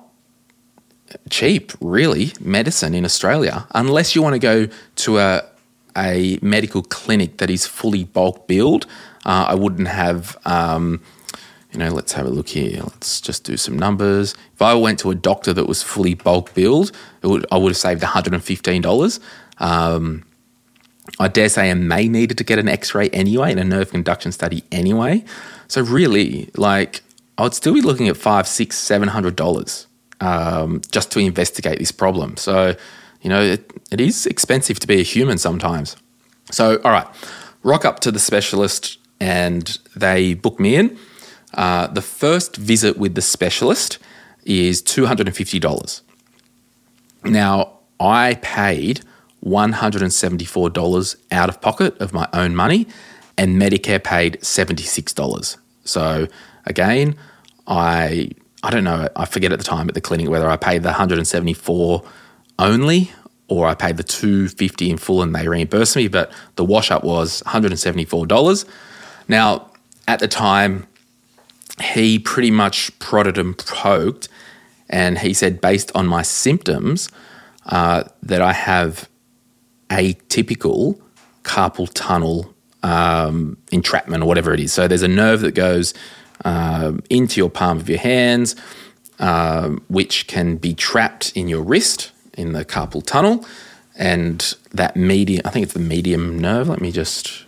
cheap, 1.30 1.72
really, 1.80 2.32
medicine 2.40 2.94
in 2.94 3.04
Australia, 3.04 3.66
unless 3.74 4.14
you 4.14 4.22
want 4.22 4.34
to 4.34 4.38
go 4.38 4.68
to 4.96 5.18
a 5.18 5.42
a 5.96 6.38
medical 6.40 6.82
clinic 6.82 7.38
that 7.38 7.50
is 7.50 7.66
fully 7.66 8.04
bulk 8.04 8.46
billed. 8.46 8.86
Uh, 9.24 9.46
I 9.48 9.54
wouldn't 9.54 9.88
have. 9.88 10.36
Um, 10.44 11.00
you 11.72 11.78
know, 11.78 11.88
let's 11.88 12.12
have 12.12 12.26
a 12.26 12.30
look 12.30 12.48
here. 12.48 12.82
Let's 12.82 13.18
just 13.18 13.44
do 13.44 13.56
some 13.56 13.78
numbers. 13.78 14.34
If 14.52 14.60
I 14.60 14.74
went 14.74 14.98
to 15.00 15.10
a 15.10 15.14
doctor 15.14 15.54
that 15.54 15.66
was 15.66 15.82
fully 15.82 16.12
bulk 16.12 16.52
billed, 16.52 16.92
would, 17.22 17.46
I 17.50 17.56
would 17.56 17.70
have 17.70 17.78
saved 17.78 18.02
$115. 18.02 19.20
Um, 19.56 20.22
I 21.18 21.28
dare 21.28 21.48
say 21.48 21.70
I 21.70 21.74
may 21.74 22.08
needed 22.08 22.36
to 22.38 22.44
get 22.44 22.58
an 22.58 22.68
X-ray 22.68 23.08
anyway 23.08 23.52
and 23.52 23.60
a 23.60 23.64
nerve 23.64 23.90
conduction 23.90 24.32
study 24.32 24.64
anyway. 24.70 25.24
So 25.68 25.80
really, 25.80 26.50
like, 26.56 27.02
I 27.38 27.42
would 27.42 27.54
still 27.54 27.74
be 27.74 27.80
looking 27.80 28.08
at 28.08 28.16
five, 28.16 28.46
six, 28.46 28.76
seven 28.76 29.08
hundred 29.08 29.36
dollars 29.36 29.86
um, 30.20 30.80
just 30.90 31.10
to 31.12 31.18
investigate 31.18 31.78
this 31.78 31.92
problem. 31.92 32.36
So, 32.36 32.74
you 33.22 33.30
know, 33.30 33.42
it, 33.42 33.70
it 33.90 34.00
is 34.00 34.26
expensive 34.26 34.78
to 34.80 34.86
be 34.86 35.00
a 35.00 35.02
human 35.02 35.38
sometimes. 35.38 35.96
So, 36.50 36.80
all 36.84 36.92
right, 36.92 37.06
rock 37.62 37.84
up 37.84 38.00
to 38.00 38.10
the 38.10 38.18
specialist 38.18 38.98
and 39.20 39.78
they 39.96 40.34
book 40.34 40.60
me 40.60 40.76
in. 40.76 40.98
Uh, 41.54 41.86
the 41.88 42.02
first 42.02 42.56
visit 42.56 42.96
with 42.96 43.14
the 43.14 43.22
specialist 43.22 43.98
is 44.44 44.82
$250. 44.82 46.02
Now, 47.24 47.78
I 48.00 48.38
paid 48.42 49.02
$174 49.44 51.16
out 51.30 51.48
of 51.48 51.60
pocket 51.60 51.98
of 52.00 52.12
my 52.12 52.28
own 52.32 52.56
money, 52.56 52.86
and 53.36 53.60
Medicare 53.60 54.02
paid 54.02 54.40
$76. 54.40 55.56
So, 55.84 56.28
again, 56.64 57.16
I 57.66 58.30
I 58.62 58.70
don't 58.70 58.84
know, 58.84 59.08
I 59.16 59.24
forget 59.24 59.52
at 59.52 59.58
the 59.58 59.64
time 59.64 59.88
at 59.88 59.94
the 59.94 60.00
clinic 60.00 60.28
whether 60.28 60.48
I 60.48 60.56
paid 60.56 60.82
the 60.82 60.90
174 60.90 62.04
only 62.58 63.10
or 63.48 63.66
I 63.66 63.74
paid 63.74 63.96
the 63.96 64.04
250 64.04 64.90
in 64.90 64.98
full 64.98 65.20
and 65.20 65.34
they 65.34 65.48
reimbursed 65.48 65.96
me, 65.96 66.08
but 66.08 66.32
the 66.56 66.64
wash 66.64 66.90
up 66.90 67.02
was 67.02 67.42
$174. 67.42 68.64
Now, 69.28 69.70
at 70.06 70.20
the 70.20 70.28
time, 70.28 70.86
he 71.82 72.18
pretty 72.18 72.50
much 72.50 72.96
prodded 72.98 73.36
and 73.36 73.58
poked, 73.58 74.28
and 74.88 75.18
he 75.18 75.34
said, 75.34 75.60
based 75.60 75.90
on 75.94 76.06
my 76.06 76.22
symptoms, 76.22 77.10
uh, 77.66 78.04
that 78.22 78.40
I 78.40 78.52
have 78.52 79.08
atypical 79.90 81.00
carpal 81.42 81.90
tunnel 81.92 82.54
um, 82.82 83.56
entrapment 83.70 84.22
or 84.22 84.26
whatever 84.26 84.54
it 84.54 84.60
is. 84.60 84.72
So 84.72 84.88
there's 84.88 85.02
a 85.02 85.08
nerve 85.08 85.40
that 85.40 85.54
goes 85.54 85.94
uh, 86.44 86.92
into 87.08 87.40
your 87.40 87.50
palm 87.50 87.78
of 87.78 87.88
your 87.88 87.98
hands, 87.98 88.56
uh, 89.18 89.68
which 89.88 90.26
can 90.26 90.56
be 90.56 90.74
trapped 90.74 91.32
in 91.36 91.48
your 91.48 91.62
wrist 91.62 92.12
in 92.34 92.52
the 92.52 92.64
carpal 92.64 93.04
tunnel. 93.04 93.44
And 93.96 94.54
that 94.72 94.96
medium, 94.96 95.42
I 95.44 95.50
think 95.50 95.64
it's 95.64 95.74
the 95.74 95.80
medium 95.80 96.38
nerve. 96.38 96.68
Let 96.68 96.80
me 96.80 96.90
just, 96.90 97.44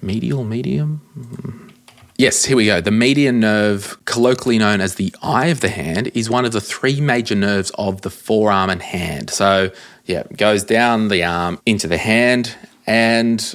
medial, 0.00 0.44
medium? 0.44 1.72
Yes, 2.16 2.44
here 2.44 2.56
we 2.56 2.66
go. 2.66 2.80
The 2.80 2.90
median 2.90 3.40
nerve, 3.40 3.96
colloquially 4.04 4.58
known 4.58 4.80
as 4.80 4.96
the 4.96 5.14
eye 5.22 5.46
of 5.46 5.60
the 5.60 5.68
hand, 5.68 6.10
is 6.14 6.28
one 6.28 6.44
of 6.44 6.52
the 6.52 6.60
three 6.60 7.00
major 7.00 7.34
nerves 7.34 7.70
of 7.78 8.00
the 8.02 8.10
forearm 8.10 8.70
and 8.70 8.82
hand. 8.82 9.30
So, 9.30 9.70
yeah, 10.04 10.20
it 10.20 10.36
goes 10.36 10.64
down 10.64 11.08
the 11.08 11.22
arm 11.22 11.60
into 11.64 11.86
the 11.86 11.98
hand. 11.98 12.56
And 12.86 13.54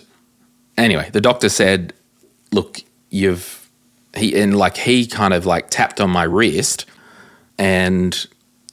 anyway, 0.78 1.10
the 1.12 1.20
doctor 1.20 1.50
said, 1.50 1.94
look, 2.52 2.82
you've, 3.10 3.63
he, 4.16 4.40
and 4.40 4.56
like 4.56 4.78
he 4.78 5.06
kind 5.06 5.34
of 5.34 5.46
like 5.46 5.70
tapped 5.70 6.00
on 6.00 6.10
my 6.10 6.24
wrist. 6.24 6.86
And, 7.58 8.26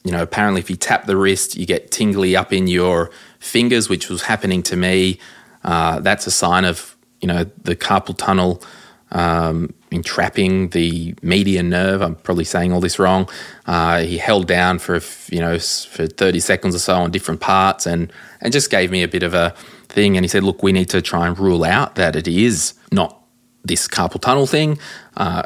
you 0.03 0.11
know, 0.11 0.21
apparently 0.21 0.61
if 0.61 0.69
you 0.69 0.75
tap 0.75 1.05
the 1.05 1.17
wrist, 1.17 1.55
you 1.55 1.65
get 1.65 1.91
tingly 1.91 2.35
up 2.35 2.51
in 2.51 2.67
your 2.67 3.11
fingers, 3.39 3.89
which 3.89 4.09
was 4.09 4.23
happening 4.23 4.63
to 4.63 4.75
me. 4.75 5.19
Uh, 5.63 5.99
that's 5.99 6.25
a 6.27 6.31
sign 6.31 6.65
of, 6.65 6.95
you 7.21 7.27
know, 7.27 7.45
the 7.63 7.75
carpal 7.75 8.17
tunnel 8.17 8.63
um, 9.11 9.73
entrapping 9.91 10.69
the 10.69 11.13
median 11.21 11.69
nerve. 11.69 12.01
I'm 12.01 12.15
probably 12.15 12.45
saying 12.45 12.71
all 12.71 12.79
this 12.79 12.97
wrong. 12.97 13.29
Uh, 13.65 14.01
he 14.01 14.17
held 14.17 14.47
down 14.47 14.79
for 14.79 14.99
you 15.29 15.39
know 15.39 15.59
for 15.59 16.07
30 16.07 16.39
seconds 16.39 16.75
or 16.75 16.79
so 16.79 16.95
on 16.95 17.11
different 17.11 17.41
parts, 17.41 17.85
and 17.85 18.11
and 18.39 18.53
just 18.53 18.69
gave 18.71 18.91
me 18.91 19.03
a 19.03 19.07
bit 19.07 19.23
of 19.23 19.33
a 19.33 19.53
thing. 19.89 20.17
And 20.17 20.23
he 20.23 20.27
said, 20.27 20.43
"Look, 20.43 20.63
we 20.63 20.71
need 20.71 20.89
to 20.89 21.01
try 21.01 21.27
and 21.27 21.37
rule 21.37 21.63
out 21.63 21.95
that 21.95 22.15
it 22.15 22.27
is 22.27 22.73
not 22.91 23.21
this 23.63 23.87
carpal 23.87 24.21
tunnel 24.21 24.47
thing." 24.47 24.79
Uh, 25.17 25.43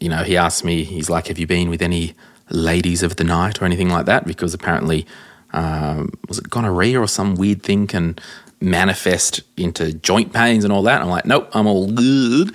you 0.00 0.08
know, 0.08 0.22
he 0.22 0.36
asked 0.36 0.64
me, 0.64 0.84
he's 0.84 1.08
like, 1.08 1.28
"Have 1.28 1.38
you 1.38 1.46
been 1.46 1.70
with 1.70 1.82
any 1.82 2.14
ladies 2.50 3.02
of 3.02 3.16
the 3.16 3.24
night 3.24 3.60
or 3.60 3.64
anything 3.64 3.88
like 3.88 4.06
that?" 4.06 4.26
Because 4.26 4.54
apparently, 4.54 5.06
um, 5.52 6.12
was 6.28 6.38
it 6.38 6.50
gonorrhea 6.50 7.00
or 7.00 7.08
some 7.08 7.34
weird 7.34 7.62
thing 7.62 7.86
can 7.86 8.16
manifest 8.60 9.42
into 9.56 9.92
joint 9.92 10.32
pains 10.32 10.64
and 10.64 10.72
all 10.72 10.82
that. 10.82 11.02
I'm 11.02 11.08
like, 11.08 11.26
nope, 11.26 11.48
I'm 11.52 11.66
all 11.66 11.90
good. 11.90 12.54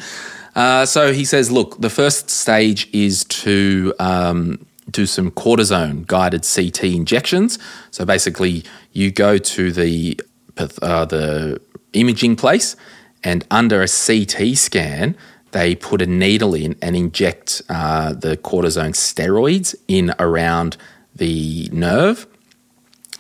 Uh, 0.55 0.85
so 0.85 1.13
he 1.13 1.23
says, 1.23 1.51
look, 1.51 1.79
the 1.79 1.89
first 1.89 2.29
stage 2.29 2.89
is 2.91 3.23
to 3.25 3.93
um, 3.99 4.65
do 4.89 5.05
some 5.05 5.31
cortisone 5.31 6.05
guided 6.07 6.43
CT 6.43 6.83
injections. 6.83 7.57
So 7.91 8.05
basically, 8.05 8.63
you 8.91 9.11
go 9.11 9.37
to 9.37 9.71
the 9.71 10.19
uh, 10.57 11.05
the 11.05 11.61
imaging 11.93 12.35
place, 12.35 12.75
and 13.23 13.45
under 13.49 13.81
a 13.81 13.87
CT 13.87 14.57
scan, 14.57 15.15
they 15.51 15.75
put 15.75 16.01
a 16.01 16.05
needle 16.05 16.53
in 16.53 16.75
and 16.81 16.95
inject 16.95 17.61
uh, 17.69 18.13
the 18.13 18.37
cortisone 18.37 18.93
steroids 18.93 19.75
in 19.87 20.13
around 20.19 20.77
the 21.15 21.69
nerve 21.71 22.25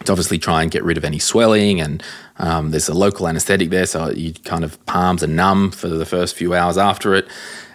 to 0.05 0.11
obviously 0.11 0.39
try 0.39 0.61
and 0.61 0.71
get 0.71 0.83
rid 0.83 0.97
of 0.97 1.05
any 1.05 1.19
swelling. 1.19 1.79
And 1.79 2.03
um, 2.39 2.71
there's 2.71 2.89
a 2.89 2.93
local 2.93 3.27
anesthetic 3.27 3.69
there, 3.69 3.85
so 3.85 4.09
you 4.09 4.33
kind 4.33 4.63
of 4.63 4.83
palms 4.85 5.23
are 5.23 5.27
numb 5.27 5.71
for 5.71 5.87
the 5.87 6.05
first 6.05 6.35
few 6.35 6.53
hours 6.53 6.77
after 6.77 7.13
it. 7.13 7.27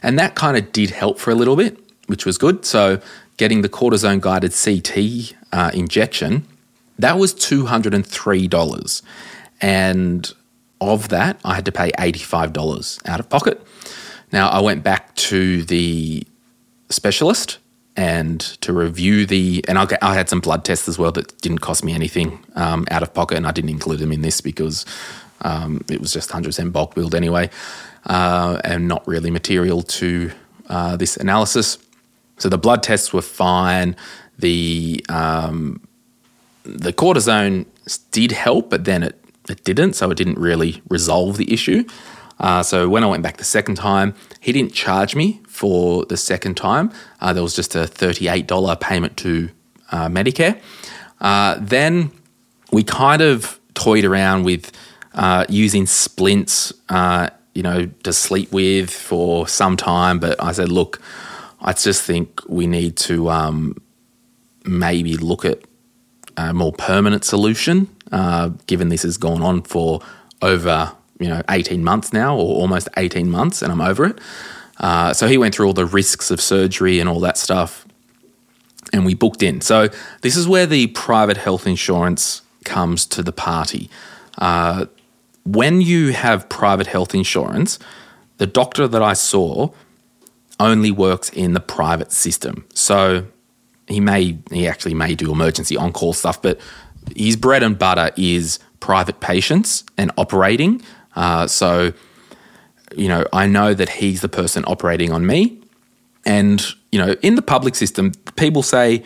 And 0.03 0.19
that 0.19 0.35
kind 0.35 0.57
of 0.57 0.73
did 0.73 0.91
help 0.91 1.19
for 1.19 1.31
a 1.31 1.35
little 1.35 1.57
bit, 1.57 1.79
which 2.07 2.27
was 2.27 2.39
good. 2.39 2.65
So 2.65 3.01
getting 3.37 3.63
the 3.63 3.69
cortisone 3.69 4.21
guided 4.21 4.53
CT 4.53 5.35
uh, 5.53 5.71
injection, 5.73 6.47
that 6.99 7.19
was 7.19 7.35
$203. 7.35 9.03
And 9.61 10.33
of 10.81 11.09
that, 11.09 11.41
I 11.45 11.55
had 11.55 11.65
to 11.67 11.73
pay 11.73 11.91
$85 11.93 13.09
out 13.09 13.21
of 13.21 13.29
pocket. 13.29 13.63
Now, 14.33 14.49
I 14.49 14.61
went 14.61 14.83
back 14.83 15.15
to 15.17 15.63
the 15.63 16.27
specialist 16.91 17.59
and 17.97 18.41
to 18.41 18.73
review 18.73 19.25
the 19.25 19.65
and 19.67 19.79
I, 19.79 19.87
I, 20.03 20.15
had 20.15 20.29
some 20.29 20.41
blood 20.41 20.65
tests 20.65 20.87
as 20.87 20.99
well 20.99 21.13
that 21.13 21.41
didn't 21.41 21.61
cost 21.61 21.83
me 21.83 21.95
anything 21.95 22.45
um, 22.55 22.87
out 22.91 23.03
of 23.03 23.15
pocket, 23.15 23.37
and 23.37 23.47
I 23.47 23.53
didn't 23.53 23.71
include 23.71 24.01
them 24.01 24.13
in 24.13 24.21
this 24.21 24.41
because 24.41 24.85
um, 25.41 25.83
it 25.89 26.01
was 26.01 26.13
just 26.13 26.31
100% 26.31 26.73
bulk 26.73 26.95
billed 26.95 27.15
anyway, 27.15 27.49
uh, 28.05 28.61
and 28.65 28.87
not 28.87 29.07
really 29.09 29.31
material 29.31 29.83
to 29.83 30.31
uh, 30.69 30.97
this 30.97 31.17
analysis. 31.17 31.79
So 32.39 32.51
the 32.51 32.59
blood 32.59 32.83
tests 32.83 33.13
were 33.13 33.23
fine. 33.23 33.97
The 34.39 35.05
um, 35.09 35.81
the 36.65 36.93
cortisone 36.93 37.65
did 38.11 38.33
help, 38.33 38.69
but 38.69 38.85
then 38.85 39.03
it 39.03 39.19
it 39.49 39.65
didn't, 39.65 39.95
so 39.95 40.11
it 40.11 40.19
didn't 40.19 40.39
really 40.39 40.83
resolve 40.89 41.39
the 41.39 41.51
issue. 41.53 41.85
Uh, 42.39 42.63
so 42.63 42.89
when 42.89 43.03
I 43.03 43.07
went 43.07 43.23
back 43.23 43.39
the 43.39 43.45
second 43.45 43.77
time, 43.77 44.15
he 44.41 44.53
didn't 44.53 44.73
charge 44.73 45.17
me 45.17 45.41
for 45.49 46.05
the 46.07 46.17
second 46.17 46.57
time. 46.57 46.93
Uh, 47.21 47.33
there 47.33 47.43
was 47.43 47.57
just 47.57 47.75
a 47.75 47.85
$38 47.85 48.81
payment 48.81 49.17
to 49.19 49.51
uh, 49.91 50.09
Medicare. 50.09 50.61
Uh, 51.21 51.57
then 51.61 52.11
we 52.73 52.83
kind 52.83 53.23
of 53.23 53.59
toyed 53.75 54.05
around 54.05 54.45
with 54.45 54.71
uh, 55.15 55.47
using 55.49 55.87
splints, 55.87 56.73
uh, 56.91 57.31
you 57.55 57.63
know, 57.63 57.87
to 58.03 58.13
sleep 58.13 58.53
with 58.53 58.91
for 58.91 59.49
some 59.49 59.77
time. 59.77 60.19
But 60.19 60.43
I 60.43 60.53
said, 60.53 60.69
look, 60.69 61.01
I 61.63 61.73
just 61.73 62.03
think 62.03 62.43
we 62.49 62.67
need 62.67 62.97
to 62.99 63.31
um, 63.31 63.81
maybe 64.65 65.17
look 65.17 65.47
at 65.47 65.61
a 66.37 66.53
more 66.53 66.73
permanent 66.73 67.25
solution, 67.25 67.89
given 68.67 68.91
this 68.91 69.05
has 69.05 69.17
gone 69.17 69.41
on 69.41 69.63
for 69.63 70.03
over 70.43 70.93
you 71.19 71.29
know 71.29 71.43
18 71.51 71.83
months 71.83 72.13
now, 72.13 72.35
or 72.35 72.57
almost 72.57 72.89
18 72.97 73.31
months, 73.31 73.63
and 73.63 73.73
I'm 73.73 73.81
over 73.81 74.05
it. 74.05 74.19
Uh, 74.79 75.13
so 75.13 75.27
he 75.27 75.39
went 75.39 75.55
through 75.55 75.67
all 75.67 75.73
the 75.73 75.87
risks 75.87 76.31
of 76.31 76.41
surgery 76.41 77.01
and 77.01 77.09
all 77.09 77.21
that 77.21 77.39
stuff, 77.39 77.87
and 78.93 79.05
we 79.05 79.15
booked 79.15 79.43
in. 79.43 79.61
So 79.61 79.89
this 80.23 80.37
is 80.37 80.47
where 80.47 80.67
the 80.67 80.89
private 80.89 81.37
health 81.37 81.67
insurance 81.67 82.43
comes 82.65 83.07
to 83.07 83.23
the 83.23 83.33
party. 83.33 83.89
Uh, 84.39 84.87
when 85.45 85.81
you 85.81 86.13
have 86.13 86.49
private 86.49 86.89
health 86.89 87.15
insurance, 87.15 87.79
the 88.39 88.47
doctor 88.47 88.87
that 88.89 89.03
I 89.03 89.15
saw 89.15 89.71
only 90.59 90.91
works 90.91 91.31
in 91.31 91.55
the 91.55 91.61
private 91.61 92.13
system. 92.13 92.67
So 92.75 93.27
he 93.87 94.01
may, 94.01 94.39
he 94.51 94.67
actually 94.67 94.95
may 94.95 95.15
do 95.15 95.31
emergency 95.31 95.77
on 95.77 95.93
call 95.93 96.13
stuff, 96.13 96.43
but 96.43 96.61
his 97.15 97.37
bread 97.37 97.63
and 97.63 97.79
butter 97.79 98.11
is 98.17 98.59
private 98.81 99.21
patients 99.21 99.85
and 99.97 100.11
operating. 100.17 100.83
Uh, 101.17 101.47
so 101.47 101.93
you 102.95 103.09
know, 103.09 103.25
I 103.33 103.47
know 103.47 103.75
that 103.75 103.89
he's 103.89 104.21
the 104.21 104.29
person 104.29 104.65
operating 104.67 105.13
on 105.13 105.27
me. 105.27 105.59
And, 106.25 106.65
you 106.91 106.99
know, 106.99 107.13
in 107.23 107.37
the 107.37 107.43
public 107.43 107.75
system, 107.75 108.13
people 108.37 108.63
say, 108.63 109.05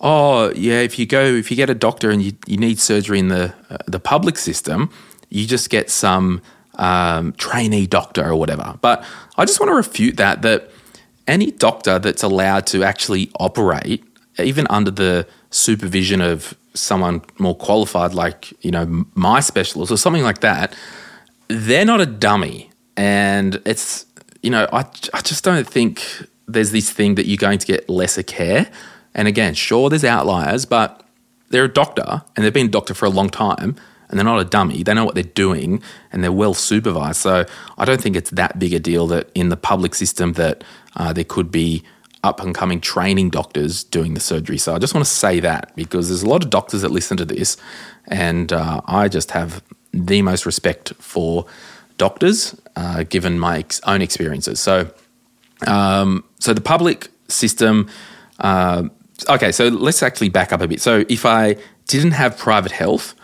oh, 0.00 0.50
yeah, 0.54 0.80
if 0.80 0.98
you 0.98 1.06
go, 1.06 1.22
if 1.22 1.50
you 1.50 1.56
get 1.56 1.70
a 1.70 1.74
doctor 1.74 2.10
and 2.10 2.22
you, 2.22 2.32
you 2.46 2.56
need 2.56 2.78
surgery 2.78 3.18
in 3.18 3.28
the, 3.28 3.54
uh, 3.70 3.78
the 3.86 4.00
public 4.00 4.36
system, 4.38 4.90
you 5.28 5.46
just 5.46 5.70
get 5.70 5.90
some 5.90 6.40
um, 6.76 7.32
trainee 7.34 7.86
doctor 7.86 8.24
or 8.24 8.36
whatever. 8.36 8.78
But 8.80 9.04
I 9.36 9.44
just 9.44 9.60
want 9.60 9.70
to 9.70 9.74
refute 9.74 10.16
that, 10.16 10.42
that 10.42 10.70
any 11.26 11.50
doctor 11.50 11.98
that's 11.98 12.22
allowed 12.22 12.66
to 12.68 12.82
actually 12.82 13.30
operate, 13.38 14.04
even 14.38 14.66
under 14.70 14.90
the 14.90 15.26
supervision 15.50 16.20
of 16.20 16.54
someone 16.74 17.22
more 17.38 17.54
qualified, 17.54 18.14
like, 18.14 18.52
you 18.64 18.70
know, 18.70 19.04
my 19.14 19.40
specialist 19.40 19.92
or 19.92 19.98
something 19.98 20.22
like 20.22 20.40
that, 20.40 20.74
they're 21.52 21.84
not 21.84 22.00
a 22.00 22.06
dummy 22.06 22.70
and 22.96 23.60
it's 23.64 24.06
you 24.42 24.50
know 24.50 24.68
I 24.72 24.80
I 25.14 25.20
just 25.20 25.44
don't 25.44 25.66
think 25.66 26.04
there's 26.48 26.70
this 26.70 26.90
thing 26.90 27.14
that 27.16 27.26
you're 27.26 27.36
going 27.36 27.58
to 27.58 27.66
get 27.66 27.88
lesser 27.88 28.22
care. 28.22 28.70
And 29.14 29.28
again, 29.28 29.54
sure, 29.54 29.90
there's 29.90 30.04
outliers, 30.04 30.64
but 30.64 31.02
they're 31.50 31.64
a 31.64 31.72
doctor 31.72 32.22
and 32.34 32.44
they've 32.44 32.52
been 32.52 32.66
a 32.66 32.70
doctor 32.70 32.94
for 32.94 33.06
a 33.06 33.10
long 33.10 33.28
time 33.28 33.76
and 34.08 34.18
they're 34.18 34.24
not 34.24 34.40
a 34.40 34.44
dummy. 34.44 34.82
They 34.82 34.94
know 34.94 35.04
what 35.04 35.14
they're 35.14 35.22
doing 35.24 35.82
and 36.10 36.22
they're 36.22 36.32
well 36.32 36.54
supervised. 36.54 37.20
So 37.20 37.46
I 37.78 37.84
don't 37.84 38.00
think 38.00 38.16
it's 38.16 38.30
that 38.30 38.58
big 38.58 38.72
a 38.74 38.80
deal 38.80 39.06
that 39.08 39.30
in 39.34 39.48
the 39.48 39.56
public 39.56 39.94
system 39.94 40.34
that 40.34 40.64
uh, 40.96 41.12
there 41.12 41.24
could 41.24 41.50
be 41.50 41.82
up 42.24 42.40
and 42.40 42.54
coming 42.54 42.80
training 42.80 43.30
doctors 43.30 43.84
doing 43.84 44.14
the 44.14 44.20
surgery. 44.20 44.58
So 44.58 44.74
I 44.74 44.78
just 44.78 44.94
want 44.94 45.06
to 45.06 45.12
say 45.12 45.40
that 45.40 45.72
because 45.74 46.08
there's 46.08 46.22
a 46.22 46.28
lot 46.28 46.44
of 46.44 46.50
doctors 46.50 46.82
that 46.82 46.90
listen 46.90 47.16
to 47.16 47.24
this, 47.24 47.56
and 48.06 48.52
uh, 48.52 48.80
I 48.86 49.08
just 49.08 49.32
have 49.32 49.62
the 49.92 50.22
most 50.22 50.46
respect 50.46 50.92
for 50.98 51.46
doctors, 51.98 52.60
uh, 52.76 53.04
given 53.04 53.38
my 53.38 53.58
ex- 53.58 53.80
own 53.86 54.02
experiences. 54.02 54.60
So, 54.60 54.90
um, 55.66 56.24
so 56.38 56.52
the 56.52 56.60
public 56.60 57.10
system. 57.28 57.88
Uh, 58.38 58.88
okay, 59.28 59.52
so 59.52 59.68
let's 59.68 60.02
actually 60.02 60.28
back 60.28 60.52
up 60.52 60.60
a 60.60 60.68
bit. 60.68 60.80
So, 60.80 61.04
if 61.08 61.24
I 61.24 61.56
didn't 61.86 62.12
have 62.12 62.36
private 62.36 62.72
health, 62.72 63.14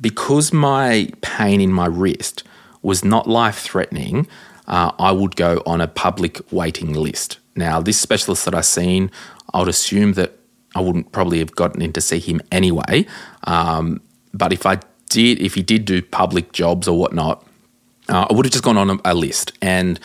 because 0.00 0.52
my 0.52 1.08
pain 1.22 1.60
in 1.60 1.72
my 1.72 1.86
wrist 1.86 2.44
was 2.82 3.04
not 3.04 3.26
life 3.26 3.58
threatening, 3.58 4.26
uh, 4.66 4.92
I 4.98 5.12
would 5.12 5.36
go 5.36 5.62
on 5.66 5.80
a 5.80 5.88
public 5.88 6.40
waiting 6.52 6.92
list. 6.92 7.38
Now, 7.56 7.80
this 7.80 7.98
specialist 7.98 8.44
that 8.44 8.54
I've 8.54 8.66
seen, 8.66 9.10
I 9.52 9.60
would 9.60 9.68
assume 9.68 10.12
that 10.14 10.38
I 10.74 10.80
wouldn't 10.80 11.12
probably 11.12 11.38
have 11.38 11.54
gotten 11.54 11.80
in 11.82 11.92
to 11.94 12.00
see 12.00 12.18
him 12.18 12.40
anyway. 12.50 13.06
Um, 13.44 14.00
but 14.32 14.52
if 14.52 14.66
I 14.66 14.80
did, 15.08 15.40
if 15.40 15.54
he 15.54 15.62
did 15.62 15.84
do 15.84 16.02
public 16.02 16.52
jobs 16.52 16.88
or 16.88 16.98
whatnot, 16.98 17.44
uh, 18.08 18.26
I 18.28 18.32
would 18.32 18.46
have 18.46 18.52
just 18.52 18.64
gone 18.64 18.76
on 18.76 18.90
a, 18.90 18.98
a 19.04 19.14
list, 19.14 19.52
and 19.62 19.98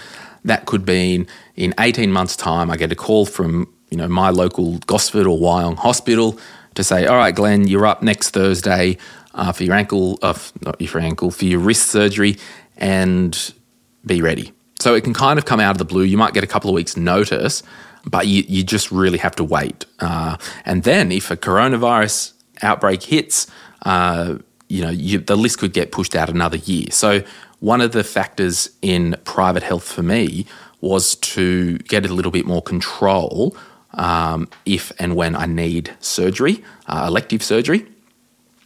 that 0.45 0.65
could 0.65 0.85
be 0.85 1.25
in 1.55 1.73
18 1.79 2.12
months' 2.12 2.35
time. 2.35 2.69
I 2.71 2.77
get 2.77 2.91
a 2.91 2.95
call 2.95 3.25
from 3.25 3.71
you 3.89 3.97
know 3.97 4.07
my 4.07 4.29
local 4.29 4.77
Gosford 4.79 5.27
or 5.27 5.38
Wyong 5.38 5.77
hospital 5.77 6.39
to 6.75 6.83
say, 6.83 7.05
"All 7.05 7.17
right, 7.17 7.35
Glen, 7.35 7.67
you're 7.67 7.85
up 7.85 8.01
next 8.01 8.29
Thursday 8.29 8.97
uh, 9.33 9.51
for 9.51 9.63
your 9.63 9.75
ankle, 9.75 10.17
uh, 10.21 10.38
not 10.62 10.79
your 10.79 10.99
ankle, 10.99 11.31
for 11.31 11.45
your 11.45 11.59
wrist 11.59 11.88
surgery, 11.88 12.38
and 12.77 13.53
be 14.05 14.21
ready." 14.21 14.53
So 14.79 14.95
it 14.95 15.03
can 15.03 15.13
kind 15.13 15.38
of 15.38 15.45
come 15.45 15.59
out 15.59 15.71
of 15.71 15.77
the 15.77 15.85
blue. 15.85 16.03
You 16.03 16.17
might 16.17 16.33
get 16.33 16.43
a 16.43 16.47
couple 16.47 16.69
of 16.69 16.73
weeks' 16.73 16.95
notice, 16.95 17.63
but 18.05 18.27
you, 18.27 18.43
you 18.47 18.63
just 18.63 18.91
really 18.91 19.17
have 19.17 19.35
to 19.35 19.43
wait. 19.43 19.85
Uh, 19.99 20.38
and 20.65 20.83
then 20.83 21.12
if 21.12 21.31
a 21.31 21.35
coronavirus 21.35 22.31
outbreak 22.62 23.03
hits, 23.03 23.47
uh, 23.83 24.35
you 24.69 24.82
know 24.82 24.89
you, 24.89 25.19
the 25.19 25.36
list 25.36 25.60
could 25.60 25.73
get 25.73 25.91
pushed 25.91 26.15
out 26.15 26.29
another 26.29 26.58
year. 26.58 26.86
So 26.91 27.23
one 27.60 27.82
of 27.82 27.91
the 27.91 28.03
factors 28.03 28.69
in 28.82 29.17
private 29.25 29.63
health 29.63 29.84
for 29.84 30.03
me 30.03 30.45
was 30.82 31.15
to 31.15 31.77
get 31.79 32.05
a 32.05 32.13
little 32.13 32.32
bit 32.32 32.45
more 32.45 32.62
control 32.62 33.55
um, 33.93 34.47
if 34.65 34.91
and 34.99 35.15
when 35.15 35.36
I 35.36 35.45
need 35.45 35.95
surgery, 35.99 36.63
uh, 36.88 37.05
elective 37.08 37.43
surgery, 37.43 37.86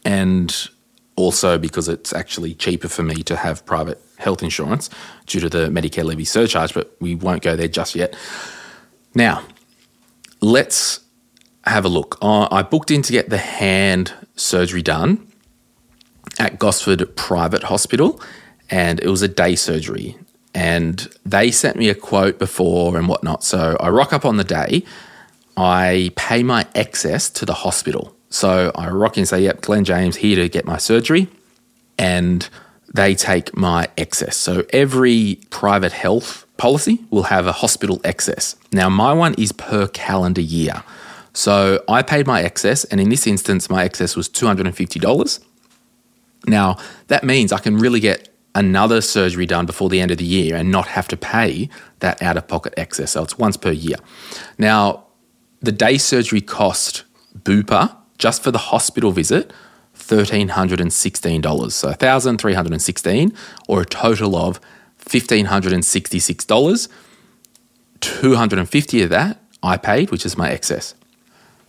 and 0.05 0.69
also 1.15 1.57
because 1.57 1.87
it's 1.87 2.13
actually 2.13 2.53
cheaper 2.53 2.87
for 2.87 3.03
me 3.03 3.23
to 3.23 3.35
have 3.37 3.65
private 3.65 4.01
health 4.17 4.43
insurance 4.43 4.89
due 5.25 5.39
to 5.39 5.49
the 5.49 5.67
Medicare 5.69 6.03
levy 6.03 6.25
surcharge, 6.25 6.73
but 6.73 6.95
we 6.99 7.15
won't 7.15 7.41
go 7.41 7.55
there 7.55 7.67
just 7.67 7.95
yet. 7.95 8.15
Now, 9.15 9.43
let's 10.41 10.99
have 11.65 11.85
a 11.85 11.89
look. 11.89 12.17
I 12.21 12.61
booked 12.63 12.91
in 12.91 13.01
to 13.03 13.11
get 13.11 13.29
the 13.29 13.37
hand 13.37 14.13
surgery 14.35 14.81
done 14.81 15.32
at 16.39 16.59
Gosford 16.59 17.15
Private 17.15 17.63
Hospital, 17.63 18.21
and 18.69 18.99
it 18.99 19.07
was 19.07 19.21
a 19.21 19.27
day 19.27 19.55
surgery. 19.55 20.17
And 20.55 21.07
they 21.25 21.51
sent 21.51 21.77
me 21.77 21.89
a 21.89 21.95
quote 21.95 22.37
before 22.37 22.97
and 22.97 23.07
whatnot. 23.07 23.43
So 23.43 23.75
I 23.79 23.89
rock 23.89 24.13
up 24.13 24.25
on 24.25 24.37
the 24.37 24.43
day, 24.43 24.83
I 25.57 26.11
pay 26.15 26.43
my 26.43 26.67
excess 26.75 27.29
to 27.31 27.45
the 27.45 27.53
hospital. 27.53 28.15
So 28.29 28.71
I 28.75 28.89
rock 28.89 29.17
in 29.17 29.21
and 29.21 29.27
say, 29.27 29.41
Yep, 29.43 29.61
Glen 29.61 29.83
James 29.83 30.17
here 30.17 30.35
to 30.37 30.49
get 30.49 30.65
my 30.65 30.77
surgery. 30.77 31.27
And 31.97 32.47
they 32.93 33.15
take 33.15 33.55
my 33.55 33.87
excess. 33.97 34.37
So 34.37 34.65
every 34.71 35.39
private 35.49 35.91
health 35.91 36.45
policy 36.57 37.03
will 37.09 37.23
have 37.23 37.47
a 37.47 37.51
hospital 37.51 37.99
excess. 38.03 38.55
Now, 38.71 38.89
my 38.89 39.13
one 39.13 39.33
is 39.35 39.51
per 39.51 39.87
calendar 39.87 40.41
year. 40.41 40.83
So 41.33 41.83
I 41.89 42.03
paid 42.03 42.27
my 42.27 42.43
excess, 42.43 42.83
and 42.85 43.01
in 43.01 43.09
this 43.09 43.25
instance, 43.25 43.69
my 43.69 43.83
excess 43.83 44.15
was 44.15 44.29
$250. 44.29 45.43
Now, 46.45 46.77
that 47.07 47.23
means 47.23 47.51
I 47.51 47.59
can 47.59 47.77
really 47.77 47.99
get 47.99 48.29
another 48.55 49.01
surgery 49.01 49.45
done 49.45 49.65
before 49.65 49.89
the 49.89 49.99
end 49.99 50.11
of 50.11 50.17
the 50.17 50.25
year 50.25 50.55
and 50.55 50.71
not 50.71 50.87
have 50.87 51.07
to 51.07 51.17
pay 51.17 51.69
that 51.99 52.21
out 52.21 52.37
of 52.37 52.47
pocket 52.47 52.73
excess. 52.77 53.11
So 53.11 53.23
it's 53.23 53.37
once 53.37 53.57
per 53.57 53.71
year. 53.71 53.97
Now, 54.57 55.05
the 55.61 55.71
day 55.71 55.97
surgery 55.97 56.41
cost 56.41 57.03
Bupa 57.37 57.95
just 58.17 58.43
for 58.43 58.51
the 58.51 58.57
hospital 58.57 59.11
visit 59.11 59.51
$1,316. 59.97 61.71
So 61.71 61.87
1316 61.87 63.33
or 63.67 63.81
a 63.81 63.85
total 63.85 64.35
of 64.35 64.59
$1,566. 65.05 66.89
250 68.01 69.01
of 69.01 69.09
that 69.09 69.39
I 69.61 69.77
paid, 69.77 70.11
which 70.11 70.25
is 70.25 70.37
my 70.37 70.49
excess. 70.49 70.93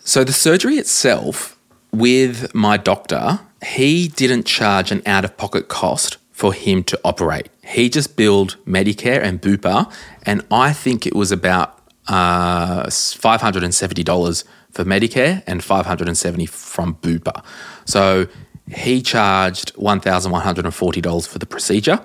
So 0.01 0.25
the 0.25 0.33
surgery 0.33 0.77
itself 0.77 1.57
with 1.93 2.55
my 2.55 2.77
doctor, 2.77 3.41
he 3.64 4.09
didn't 4.09 4.44
charge 4.44 4.92
an 4.92 5.03
out 5.07 5.24
of 5.24 5.37
pocket 5.37 5.68
cost 5.68 6.18
for 6.33 6.53
him 6.53 6.83
to 6.85 7.00
operate. 7.05 7.48
He 7.62 7.88
just 7.88 8.16
billed 8.16 8.57
Medicare 8.66 9.22
and 9.22 9.40
Bupa, 9.40 9.90
and 10.24 10.44
I 10.50 10.72
think 10.72 11.07
it 11.07 11.14
was 11.14 11.33
about 11.33 11.79
uh, 12.09 12.85
$570 12.85 14.44
for 14.72 14.85
Medicare 14.85 15.42
and 15.46 15.62
570 15.62 16.46
from 16.46 16.96
Bupa. 16.96 17.44
So 17.85 18.27
he 18.70 19.00
charged 19.00 19.74
$1,140 19.77 21.29
for 21.29 21.38
the 21.38 21.46
procedure. 21.46 22.00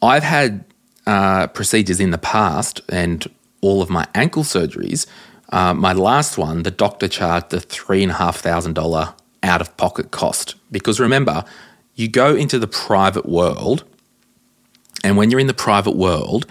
I've 0.00 0.22
had 0.22 0.64
uh, 1.06 1.46
procedures 1.48 2.00
in 2.00 2.10
the 2.10 2.18
past 2.18 2.80
and 2.88 3.26
all 3.60 3.82
of 3.82 3.90
my 3.90 4.06
ankle 4.14 4.42
surgeries. 4.42 5.06
Uh, 5.48 5.74
my 5.74 5.92
last 5.92 6.38
one, 6.38 6.62
the 6.62 6.70
doctor 6.70 7.08
charged 7.08 7.50
the 7.50 7.58
$3,500 7.58 9.14
out 9.42 9.60
of 9.60 9.76
pocket 9.76 10.10
cost. 10.10 10.54
Because 10.70 11.00
remember, 11.00 11.44
you 11.94 12.08
go 12.08 12.34
into 12.34 12.58
the 12.58 12.66
private 12.66 13.26
world, 13.26 13.84
and 15.04 15.16
when 15.16 15.30
you're 15.30 15.40
in 15.40 15.46
the 15.46 15.54
private 15.54 15.96
world, 15.96 16.46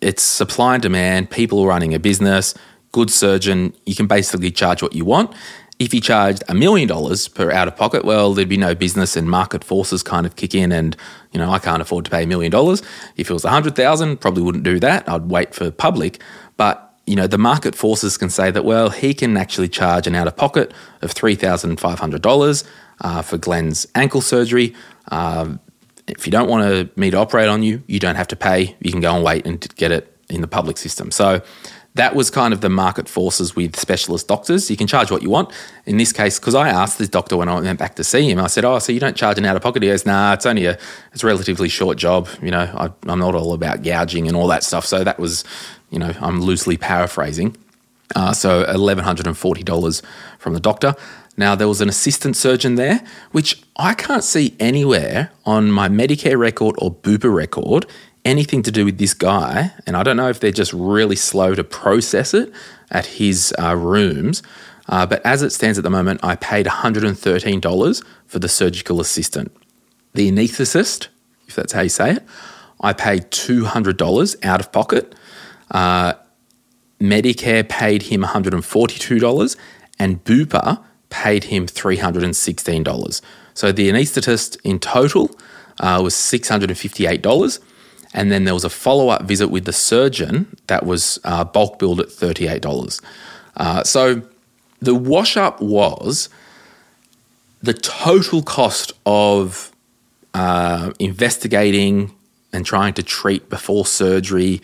it's 0.00 0.22
supply 0.22 0.74
and 0.74 0.82
demand, 0.82 1.30
people 1.30 1.66
running 1.66 1.94
a 1.94 1.98
business, 1.98 2.54
good 2.92 3.10
surgeon, 3.10 3.74
you 3.86 3.94
can 3.94 4.06
basically 4.06 4.50
charge 4.50 4.82
what 4.82 4.92
you 4.92 5.04
want. 5.04 5.34
If 5.78 5.92
you 5.92 6.00
charged 6.00 6.44
a 6.48 6.54
million 6.54 6.86
dollars 6.86 7.26
per 7.26 7.50
out 7.50 7.66
of 7.66 7.76
pocket, 7.76 8.04
well, 8.04 8.32
there'd 8.34 8.48
be 8.48 8.56
no 8.56 8.74
business 8.74 9.16
and 9.16 9.28
market 9.28 9.64
forces 9.64 10.02
kind 10.02 10.26
of 10.26 10.36
kick 10.36 10.54
in 10.54 10.70
and, 10.70 10.96
you 11.32 11.40
know, 11.40 11.50
I 11.50 11.58
can't 11.58 11.82
afford 11.82 12.04
to 12.04 12.10
pay 12.10 12.22
a 12.22 12.26
million 12.26 12.52
dollars. 12.52 12.82
If 13.16 13.30
it 13.30 13.32
was 13.32 13.44
a 13.44 13.50
hundred 13.50 13.74
thousand, 13.74 14.20
probably 14.20 14.42
wouldn't 14.42 14.62
do 14.62 14.78
that. 14.80 15.08
I'd 15.08 15.30
wait 15.30 15.54
for 15.54 15.70
public. 15.72 16.20
But, 16.56 16.83
you 17.06 17.16
know, 17.16 17.26
the 17.26 17.38
market 17.38 17.74
forces 17.74 18.16
can 18.16 18.30
say 18.30 18.50
that, 18.50 18.64
well, 18.64 18.90
he 18.90 19.14
can 19.14 19.36
actually 19.36 19.68
charge 19.68 20.06
an 20.06 20.14
out 20.14 20.26
of 20.26 20.36
pocket 20.36 20.72
of 21.02 21.14
$3,500 21.14 22.64
uh, 23.00 23.22
for 23.22 23.38
Glen's 23.38 23.86
ankle 23.94 24.20
surgery. 24.20 24.74
Uh, 25.10 25.56
if 26.06 26.26
you 26.26 26.30
don't 26.30 26.48
want 26.48 26.96
me 26.96 27.10
to 27.10 27.16
operate 27.16 27.48
on 27.48 27.62
you, 27.62 27.82
you 27.86 27.98
don't 27.98 28.16
have 28.16 28.28
to 28.28 28.36
pay. 28.36 28.76
You 28.80 28.90
can 28.90 29.00
go 29.00 29.14
and 29.14 29.24
wait 29.24 29.46
and 29.46 29.60
get 29.76 29.90
it 29.90 30.16
in 30.28 30.40
the 30.40 30.48
public 30.48 30.78
system. 30.78 31.10
So 31.10 31.42
that 31.94 32.16
was 32.16 32.28
kind 32.28 32.52
of 32.52 32.60
the 32.60 32.68
market 32.68 33.08
forces 33.08 33.54
with 33.54 33.76
specialist 33.76 34.26
doctors. 34.26 34.68
You 34.68 34.76
can 34.76 34.88
charge 34.88 35.12
what 35.12 35.22
you 35.22 35.30
want. 35.30 35.52
In 35.86 35.96
this 35.96 36.12
case, 36.12 36.40
because 36.40 36.54
I 36.54 36.68
asked 36.68 36.98
this 36.98 37.08
doctor 37.08 37.36
when 37.36 37.48
I 37.48 37.60
went 37.60 37.78
back 37.78 37.94
to 37.96 38.04
see 38.04 38.28
him, 38.28 38.40
I 38.40 38.48
said, 38.48 38.64
"Oh, 38.64 38.78
so 38.80 38.90
you 38.90 38.98
don't 38.98 39.16
charge 39.16 39.38
an 39.38 39.44
out 39.44 39.54
of 39.54 39.62
pocket?" 39.62 39.82
He 39.82 39.88
goes, 39.88 40.04
"Nah, 40.04 40.32
it's 40.32 40.44
only 40.44 40.66
a 40.66 40.76
it's 41.12 41.22
a 41.22 41.26
relatively 41.26 41.68
short 41.68 41.96
job. 41.96 42.28
You 42.42 42.50
know, 42.50 42.62
I, 42.62 42.90
I'm 43.10 43.20
not 43.20 43.36
all 43.36 43.52
about 43.52 43.82
gouging 43.82 44.26
and 44.26 44.36
all 44.36 44.48
that 44.48 44.64
stuff." 44.64 44.84
So 44.84 45.04
that 45.04 45.20
was, 45.20 45.44
you 45.94 46.00
know, 46.00 46.12
I'm 46.20 46.42
loosely 46.42 46.76
paraphrasing. 46.76 47.56
Uh, 48.14 48.32
so 48.32 48.64
eleven 48.64 49.04
hundred 49.04 49.26
and 49.26 49.38
forty 49.38 49.62
dollars 49.62 50.02
from 50.38 50.52
the 50.52 50.60
doctor. 50.60 50.94
Now 51.36 51.54
there 51.54 51.68
was 51.68 51.80
an 51.80 51.88
assistant 51.88 52.36
surgeon 52.36 52.74
there, 52.74 53.02
which 53.32 53.62
I 53.76 53.94
can't 53.94 54.22
see 54.24 54.54
anywhere 54.60 55.30
on 55.46 55.70
my 55.70 55.88
Medicare 55.88 56.38
record 56.38 56.74
or 56.78 56.92
Bupa 56.92 57.32
record 57.32 57.86
anything 58.24 58.62
to 58.62 58.72
do 58.72 58.84
with 58.84 58.98
this 58.98 59.14
guy, 59.14 59.72
and 59.86 59.96
I 59.96 60.02
don't 60.02 60.16
know 60.16 60.28
if 60.28 60.40
they're 60.40 60.50
just 60.50 60.72
really 60.72 61.16
slow 61.16 61.54
to 61.54 61.62
process 61.62 62.34
it 62.34 62.52
at 62.90 63.06
his 63.06 63.54
uh, 63.58 63.76
rooms. 63.76 64.42
Uh, 64.88 65.06
but 65.06 65.24
as 65.24 65.42
it 65.42 65.50
stands 65.50 65.78
at 65.78 65.84
the 65.84 65.90
moment, 65.90 66.20
I 66.22 66.36
paid 66.36 66.66
$113 66.66 68.04
for 68.26 68.38
the 68.38 68.48
surgical 68.48 69.00
assistant. 69.00 69.54
The 70.12 70.30
anaesthetist, 70.30 71.08
if 71.48 71.54
that's 71.54 71.72
how 71.72 71.82
you 71.82 71.88
say 71.88 72.12
it, 72.12 72.22
I 72.80 72.92
paid 72.92 73.30
$200 73.30 74.44
out 74.44 74.60
of 74.60 74.72
pocket. 74.72 75.14
Uh, 75.70 76.14
Medicare 77.00 77.68
paid 77.68 78.04
him 78.04 78.22
$142, 78.22 79.56
and 79.98 80.24
Bupa 80.24 80.82
paid 81.10 81.44
him 81.44 81.66
$316. 81.66 83.20
So 83.54 83.72
the 83.72 83.90
anaesthetist 83.90 84.56
in 84.64 84.78
total 84.78 85.30
uh, 85.80 86.00
was 86.02 86.14
$658. 86.14 87.60
And 88.12 88.30
then 88.30 88.44
there 88.44 88.54
was 88.54 88.64
a 88.64 88.70
follow 88.70 89.08
up 89.08 89.22
visit 89.22 89.48
with 89.48 89.64
the 89.64 89.72
surgeon 89.72 90.56
that 90.68 90.86
was 90.86 91.18
uh, 91.24 91.44
bulk 91.44 91.78
billed 91.78 92.00
at 92.00 92.08
$38. 92.08 93.00
Uh, 93.56 93.82
so 93.82 94.22
the 94.80 94.94
wash 94.94 95.36
up 95.36 95.60
was 95.60 96.28
the 97.62 97.74
total 97.74 98.42
cost 98.42 98.92
of 99.06 99.72
uh, 100.34 100.92
investigating 100.98 102.14
and 102.52 102.64
trying 102.64 102.94
to 102.94 103.02
treat 103.02 103.48
before 103.48 103.86
surgery, 103.86 104.60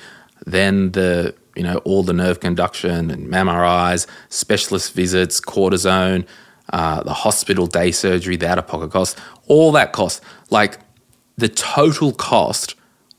then 0.46 0.92
the 0.92 1.35
you 1.57 1.62
know 1.62 1.79
all 1.79 2.03
the 2.03 2.12
nerve 2.12 2.40
conduction 2.40 3.11
and 3.11 3.29
MRIs, 3.29 4.07
specialist 4.29 4.92
visits, 4.94 5.40
cortisone, 5.40 6.26
uh, 6.72 7.03
the 7.03 7.12
hospital 7.12 7.66
day 7.66 7.90
surgery, 7.90 8.37
the 8.37 8.48
out 8.48 8.59
of 8.59 8.66
pocket 8.66 8.90
cost, 8.90 9.18
all 9.46 9.72
that 9.72 9.92
cost, 9.92 10.22
like 10.50 10.79
the 11.37 11.48
total 11.48 12.12
cost 12.12 12.76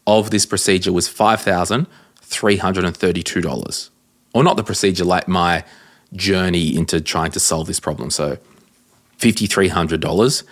of 0.07 0.31
this 0.31 0.45
procedure 0.45 0.93
was 0.93 1.09
$5,332. 1.09 3.89
Or 4.33 4.43
not 4.43 4.57
the 4.57 4.63
procedure, 4.63 5.05
like 5.05 5.27
my 5.27 5.63
journey 6.13 6.75
into 6.75 6.99
trying 7.01 7.31
to 7.31 7.39
solve 7.39 7.67
this 7.67 7.79
problem. 7.79 8.09
So 8.09 8.37
$5,300. 9.19 10.43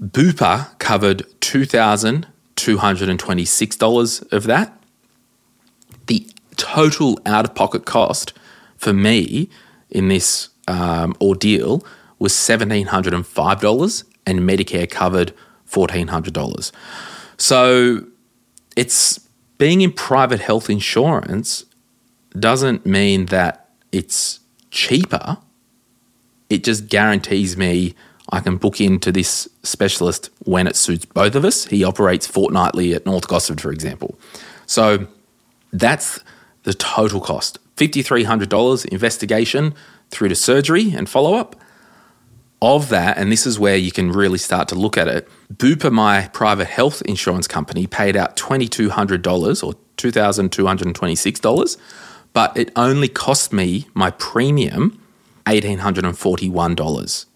Bupa 0.00 0.78
covered 0.78 1.26
$2,226 1.40 4.32
of 4.32 4.44
that. 4.44 4.77
The 6.08 6.26
total 6.56 7.18
out 7.24 7.44
of 7.44 7.54
pocket 7.54 7.86
cost 7.86 8.32
for 8.76 8.92
me 8.92 9.48
in 9.88 10.08
this 10.08 10.50
um, 10.66 11.16
ordeal 11.20 11.84
was 12.18 12.32
$1,705 12.32 14.04
and 14.26 14.40
Medicare 14.40 14.90
covered 14.90 15.32
$1,400. 15.70 16.72
So 17.38 18.04
it's 18.76 19.20
being 19.58 19.80
in 19.80 19.92
private 19.92 20.40
health 20.40 20.68
insurance 20.68 21.64
doesn't 22.38 22.84
mean 22.84 23.26
that 23.26 23.70
it's 23.92 24.40
cheaper. 24.70 25.38
It 26.50 26.64
just 26.64 26.88
guarantees 26.88 27.56
me 27.56 27.94
I 28.30 28.40
can 28.40 28.56
book 28.56 28.80
into 28.80 29.10
this 29.10 29.48
specialist 29.62 30.30
when 30.44 30.66
it 30.66 30.76
suits 30.76 31.06
both 31.06 31.34
of 31.34 31.44
us. 31.44 31.64
He 31.64 31.82
operates 31.82 32.26
fortnightly 32.26 32.94
at 32.94 33.06
North 33.06 33.26
Gosford, 33.26 33.60
for 33.60 33.72
example. 33.72 34.18
So 34.66 35.06
that's 35.72 36.20
the 36.64 36.74
total 36.74 37.20
cost 37.20 37.58
$5,300 37.76 38.84
investigation 38.86 39.74
through 40.10 40.28
to 40.28 40.34
surgery 40.34 40.92
and 40.94 41.08
follow 41.08 41.34
up 41.34 41.56
of 42.60 42.88
that, 42.88 43.16
and 43.16 43.30
this 43.30 43.46
is 43.46 43.56
where 43.58 43.76
you 43.76 43.92
can 43.92 44.10
really 44.10 44.38
start 44.38 44.66
to 44.68 44.74
look 44.74 44.98
at 44.98 45.06
it. 45.06 45.28
Bupa, 45.54 45.92
my 45.92 46.28
private 46.32 46.66
health 46.66 47.02
insurance 47.02 47.46
company, 47.46 47.86
paid 47.86 48.16
out 48.16 48.36
$2,200 48.36 49.64
or 49.64 49.74
$2,226, 49.96 51.76
but 52.32 52.56
it 52.56 52.72
only 52.74 53.08
cost 53.08 53.52
me 53.52 53.86
my 53.94 54.10
premium 54.10 55.00
$1,841 55.46 57.26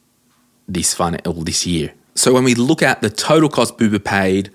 this, 0.69 0.95
fun, 0.95 1.19
this 1.25 1.67
year. 1.67 1.93
So 2.15 2.35
when 2.35 2.45
we 2.45 2.55
look 2.55 2.83
at 2.83 3.01
the 3.01 3.11
total 3.11 3.49
cost 3.49 3.79
Bupa 3.79 4.05
paid, 4.05 4.51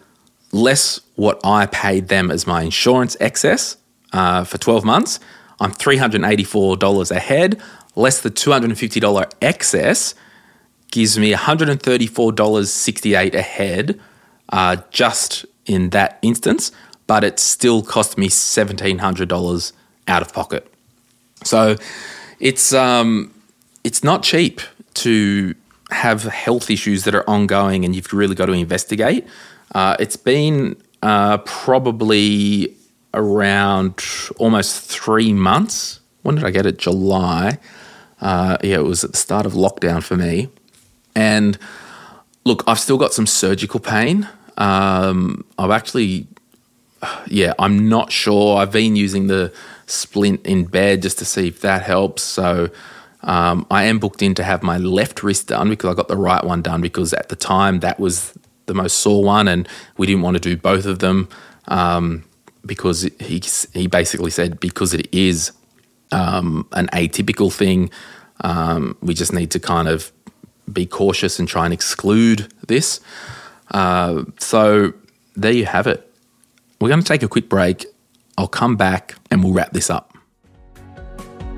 less 0.51 0.99
what 1.15 1.39
I 1.43 1.65
paid 1.65 2.07
them 2.07 2.31
as 2.31 2.47
my 2.47 2.63
insurance 2.63 3.17
excess 3.19 3.77
uh, 4.13 4.43
for 4.43 4.57
12 4.57 4.85
months, 4.85 5.19
I'm 5.59 5.71
$384 5.71 7.11
ahead, 7.11 7.61
less 7.95 8.21
the 8.21 8.31
$250 8.31 9.31
excess 9.41 10.15
gives 10.91 11.17
me 11.17 11.33
$134.68 11.33 13.33
ahead 13.33 13.99
uh, 14.49 14.75
just 14.91 15.45
in 15.65 15.89
that 15.89 16.19
instance, 16.21 16.71
but 17.07 17.23
it 17.23 17.39
still 17.39 17.81
cost 17.81 18.15
me 18.17 18.29
$1,700 18.29 19.71
out 20.07 20.21
of 20.21 20.31
pocket. 20.33 20.71
So 21.43 21.75
it's, 22.39 22.73
um, 22.73 23.33
it's 23.83 24.03
not 24.03 24.21
cheap 24.23 24.61
to 24.95 25.53
have 25.91 26.23
health 26.23 26.69
issues 26.69 27.05
that 27.05 27.15
are 27.15 27.27
ongoing 27.29 27.85
and 27.85 27.95
you've 27.95 28.11
really 28.13 28.35
got 28.35 28.47
to 28.47 28.53
investigate. 28.53 29.25
Uh, 29.73 29.95
it's 29.99 30.15
been 30.15 30.75
uh, 31.01 31.37
probably 31.39 32.75
around 33.13 34.03
almost 34.37 34.81
three 34.81 35.33
months. 35.33 35.99
When 36.23 36.35
did 36.35 36.43
I 36.43 36.51
get 36.51 36.65
it? 36.65 36.77
July. 36.77 37.59
Uh, 38.21 38.57
yeah, 38.63 38.77
it 38.77 38.83
was 38.83 39.03
at 39.03 39.11
the 39.11 39.17
start 39.17 39.45
of 39.45 39.53
lockdown 39.53 40.03
for 40.03 40.15
me. 40.17 40.49
And 41.15 41.57
look, 42.45 42.63
I've 42.67 42.79
still 42.79 42.97
got 42.97 43.13
some 43.13 43.27
surgical 43.27 43.79
pain. 43.79 44.27
Um, 44.57 45.45
I've 45.57 45.71
actually, 45.71 46.27
yeah, 47.27 47.53
I'm 47.59 47.89
not 47.89 48.11
sure. 48.11 48.57
I've 48.57 48.71
been 48.71 48.95
using 48.95 49.27
the 49.27 49.53
splint 49.85 50.45
in 50.45 50.65
bed 50.65 51.01
just 51.01 51.19
to 51.19 51.25
see 51.25 51.47
if 51.47 51.61
that 51.61 51.83
helps. 51.83 52.23
So 52.23 52.69
um, 53.23 53.65
I 53.69 53.85
am 53.85 53.99
booked 53.99 54.21
in 54.21 54.33
to 54.35 54.43
have 54.43 54.63
my 54.63 54.77
left 54.77 55.23
wrist 55.23 55.47
done 55.47 55.69
because 55.69 55.91
I 55.91 55.93
got 55.93 56.07
the 56.07 56.17
right 56.17 56.43
one 56.43 56.61
done 56.61 56.81
because 56.81 57.13
at 57.13 57.29
the 57.29 57.35
time 57.35 57.79
that 57.79 57.99
was 57.99 58.33
the 58.67 58.73
most 58.73 58.99
sore 58.99 59.23
one, 59.23 59.47
and 59.47 59.67
we 59.97 60.05
didn't 60.05 60.21
want 60.21 60.35
to 60.35 60.41
do 60.41 60.55
both 60.55 60.85
of 60.85 60.99
them 60.99 61.27
um, 61.67 62.23
because 62.65 63.01
he 63.19 63.41
he 63.73 63.87
basically 63.87 64.31
said 64.31 64.59
because 64.59 64.93
it 64.93 65.07
is 65.11 65.51
um, 66.11 66.67
an 66.73 66.87
atypical 66.87 67.51
thing, 67.51 67.89
um, 68.41 68.97
we 69.01 69.13
just 69.13 69.33
need 69.33 69.51
to 69.51 69.59
kind 69.59 69.87
of 69.87 70.11
be 70.71 70.85
cautious 70.85 71.39
and 71.39 71.47
try 71.47 71.65
and 71.65 71.73
exclude 71.73 72.51
this. 72.67 72.99
Uh, 73.71 74.23
so 74.39 74.93
there 75.35 75.51
you 75.51 75.65
have 75.65 75.87
it. 75.87 76.03
We're 76.79 76.89
going 76.89 77.01
to 77.01 77.07
take 77.07 77.23
a 77.23 77.27
quick 77.27 77.49
break. 77.49 77.85
I'll 78.37 78.47
come 78.47 78.75
back 78.75 79.15
and 79.31 79.43
we'll 79.43 79.53
wrap 79.53 79.73
this 79.73 79.89
up. 79.89 80.16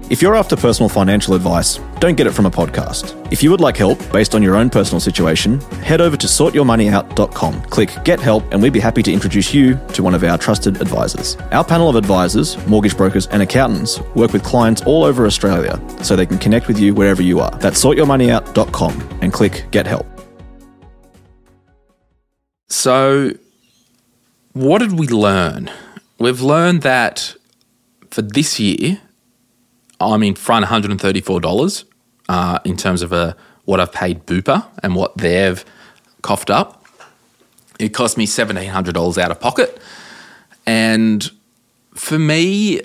If 0.09 0.23
you're 0.23 0.35
after 0.35 0.55
personal 0.55 0.89
financial 0.89 1.35
advice, 1.35 1.77
don't 1.99 2.15
get 2.15 2.25
it 2.25 2.31
from 2.31 2.47
a 2.47 2.49
podcast. 2.49 3.15
If 3.31 3.43
you 3.43 3.51
would 3.51 3.61
like 3.61 3.77
help 3.77 3.99
based 4.11 4.33
on 4.33 4.41
your 4.41 4.55
own 4.55 4.71
personal 4.71 4.99
situation, 4.99 5.61
head 5.83 6.01
over 6.01 6.17
to 6.17 6.25
sortyourmoneyout.com, 6.25 7.61
click 7.65 7.95
Get 8.03 8.19
Help, 8.19 8.43
and 8.51 8.59
we'd 8.59 8.73
be 8.73 8.79
happy 8.79 9.03
to 9.03 9.13
introduce 9.13 9.53
you 9.53 9.79
to 9.93 10.01
one 10.01 10.15
of 10.15 10.23
our 10.23 10.35
trusted 10.35 10.81
advisors. 10.81 11.35
Our 11.51 11.63
panel 11.63 11.89
of 11.89 11.95
advisors, 11.95 12.57
mortgage 12.65 12.97
brokers, 12.97 13.27
and 13.27 13.43
accountants 13.43 13.99
work 14.15 14.33
with 14.33 14.43
clients 14.43 14.81
all 14.81 15.03
over 15.03 15.27
Australia 15.27 15.79
so 16.01 16.15
they 16.15 16.25
can 16.25 16.39
connect 16.39 16.67
with 16.67 16.79
you 16.79 16.95
wherever 16.95 17.21
you 17.21 17.39
are. 17.39 17.51
That's 17.59 17.83
sortyourmoneyout.com 17.83 19.19
and 19.21 19.31
click 19.31 19.67
Get 19.69 19.85
Help. 19.85 20.07
So, 22.67 23.33
what 24.53 24.79
did 24.79 24.97
we 24.97 25.07
learn? 25.07 25.69
We've 26.17 26.41
learned 26.41 26.81
that 26.81 27.35
for 28.09 28.23
this 28.23 28.59
year, 28.59 29.01
I'm 29.99 30.23
in 30.23 30.35
front 30.35 30.65
$134 30.65 31.83
uh, 32.29 32.59
in 32.63 32.77
terms 32.77 33.01
of 33.01 33.11
a, 33.11 33.15
uh, 33.15 33.33
what 33.65 33.79
I've 33.79 33.91
paid 33.91 34.25
Bupa 34.25 34.65
and 34.81 34.95
what 34.95 35.17
they've 35.17 35.63
coughed 36.21 36.49
up. 36.49 36.85
It 37.79 37.89
cost 37.89 38.17
me 38.17 38.25
$1,700 38.25 39.17
out 39.17 39.31
of 39.31 39.39
pocket. 39.39 39.79
And 40.65 41.29
for 41.93 42.17
me, 42.19 42.81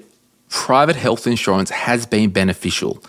private 0.48 0.96
health 0.96 1.26
insurance 1.26 1.70
has 1.70 2.06
been 2.06 2.30
beneficial. 2.30 3.02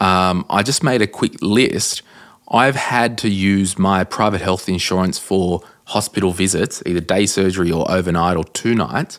Um, 0.00 0.44
I 0.50 0.62
just 0.62 0.82
made 0.82 1.02
a 1.02 1.06
quick 1.06 1.40
list. 1.40 2.02
I've 2.48 2.76
had 2.76 3.16
to 3.18 3.28
use 3.28 3.78
my 3.78 4.04
private 4.04 4.40
health 4.40 4.68
insurance 4.68 5.18
for 5.18 5.62
hospital 5.86 6.32
visits, 6.32 6.82
either 6.86 7.00
day 7.00 7.26
surgery 7.26 7.70
or 7.70 7.90
overnight 7.90 8.36
or 8.36 8.44
two 8.44 8.74
nights. 8.74 9.18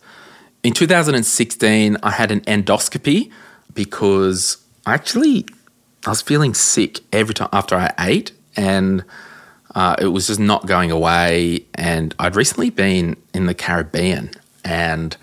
In 0.63 0.73
2016, 0.73 1.97
I 2.01 2.11
had 2.11 2.31
an 2.31 2.41
endoscopy 2.41 3.31
because 3.75 4.57
I 4.85 4.95
actually 4.95 5.45
I 6.05 6.09
was 6.09 6.21
feeling 6.21 6.53
sick 6.53 7.01
every 7.11 7.33
time 7.33 7.49
after 7.53 7.75
I 7.75 7.93
ate, 7.99 8.31
and 8.55 9.03
uh, 9.75 9.95
it 9.99 10.07
was 10.07 10.27
just 10.27 10.39
not 10.39 10.65
going 10.65 10.91
away. 10.91 11.65
And 11.75 12.15
I'd 12.17 12.35
recently 12.35 12.69
been 12.69 13.17
in 13.33 13.45
the 13.45 13.53
Caribbean, 13.53 14.31
and 14.63 15.15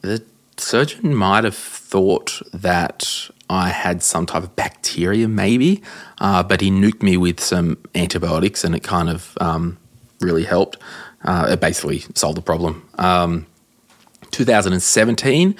the 0.00 0.22
surgeon 0.56 1.14
might 1.14 1.44
have 1.44 1.56
thought 1.56 2.40
that 2.52 3.28
I 3.48 3.68
had 3.68 4.02
some 4.02 4.26
type 4.26 4.42
of 4.42 4.56
bacteria, 4.56 5.28
maybe, 5.28 5.82
uh, 6.18 6.42
but 6.42 6.60
he 6.60 6.70
nuked 6.70 7.02
me 7.02 7.16
with 7.16 7.40
some 7.40 7.78
antibiotics, 7.94 8.64
and 8.64 8.74
it 8.74 8.82
kind 8.82 9.08
of 9.08 9.36
um, 9.40 9.78
really 10.20 10.44
helped. 10.44 10.78
Uh, 11.24 11.48
it 11.50 11.60
basically 11.60 12.00
solved 12.14 12.36
the 12.36 12.42
problem. 12.42 12.88
Um, 12.98 13.46
2017, 14.30 15.56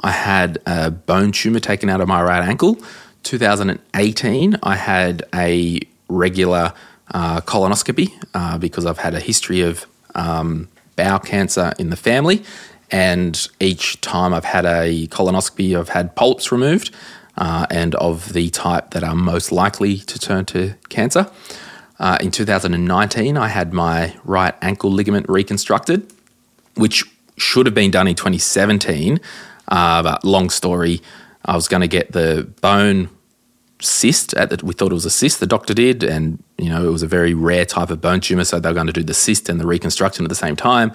I 0.00 0.10
had 0.12 0.58
a 0.66 0.90
bone 0.90 1.32
tumor 1.32 1.60
taken 1.60 1.88
out 1.88 2.00
of 2.00 2.08
my 2.08 2.22
right 2.22 2.42
ankle. 2.42 2.78
2018, 3.24 4.58
I 4.62 4.76
had 4.76 5.24
a 5.34 5.80
regular 6.08 6.72
uh, 7.12 7.40
colonoscopy 7.40 8.12
uh, 8.34 8.58
because 8.58 8.86
I've 8.86 8.98
had 8.98 9.14
a 9.14 9.20
history 9.20 9.60
of 9.60 9.86
um, 10.14 10.68
bowel 10.96 11.18
cancer 11.18 11.72
in 11.78 11.90
the 11.90 11.96
family. 11.96 12.42
And 12.90 13.48
each 13.60 14.00
time 14.00 14.32
I've 14.32 14.44
had 14.44 14.64
a 14.64 15.06
colonoscopy, 15.08 15.78
I've 15.78 15.90
had 15.90 16.14
polyps 16.14 16.50
removed 16.50 16.94
uh, 17.36 17.66
and 17.70 17.94
of 17.96 18.32
the 18.32 18.50
type 18.50 18.90
that 18.90 19.04
are 19.04 19.14
most 19.14 19.52
likely 19.52 19.98
to 19.98 20.18
turn 20.18 20.44
to 20.46 20.74
cancer. 20.88 21.30
Uh, 21.98 22.16
in 22.20 22.30
2019, 22.30 23.36
I 23.36 23.48
had 23.48 23.72
my 23.72 24.16
right 24.24 24.54
ankle 24.62 24.90
ligament 24.90 25.28
reconstructed, 25.28 26.12
which 26.74 27.04
should 27.36 27.66
have 27.66 27.74
been 27.74 27.90
done 27.90 28.08
in 28.08 28.14
2017. 28.14 29.20
Uh, 29.68 30.02
but 30.02 30.24
long 30.24 30.50
story, 30.50 31.00
I 31.44 31.54
was 31.54 31.68
going 31.68 31.82
to 31.82 31.88
get 31.88 32.12
the 32.12 32.50
bone 32.60 33.10
cyst 33.80 34.34
at 34.34 34.50
the, 34.50 34.64
we 34.64 34.74
thought 34.74 34.90
it 34.90 34.94
was 34.94 35.04
a 35.04 35.10
cyst 35.10 35.38
the 35.38 35.46
doctor 35.46 35.72
did 35.72 36.02
and 36.02 36.42
you 36.56 36.68
know 36.68 36.84
it 36.84 36.90
was 36.90 37.04
a 37.04 37.06
very 37.06 37.32
rare 37.32 37.64
type 37.64 37.90
of 37.90 38.00
bone 38.00 38.20
tumor 38.20 38.42
so 38.42 38.58
they 38.58 38.68
were 38.68 38.74
going 38.74 38.88
to 38.88 38.92
do 38.92 39.04
the 39.04 39.14
cyst 39.14 39.48
and 39.48 39.60
the 39.60 39.66
reconstruction 39.66 40.24
at 40.24 40.28
the 40.28 40.34
same 40.34 40.56
time. 40.56 40.92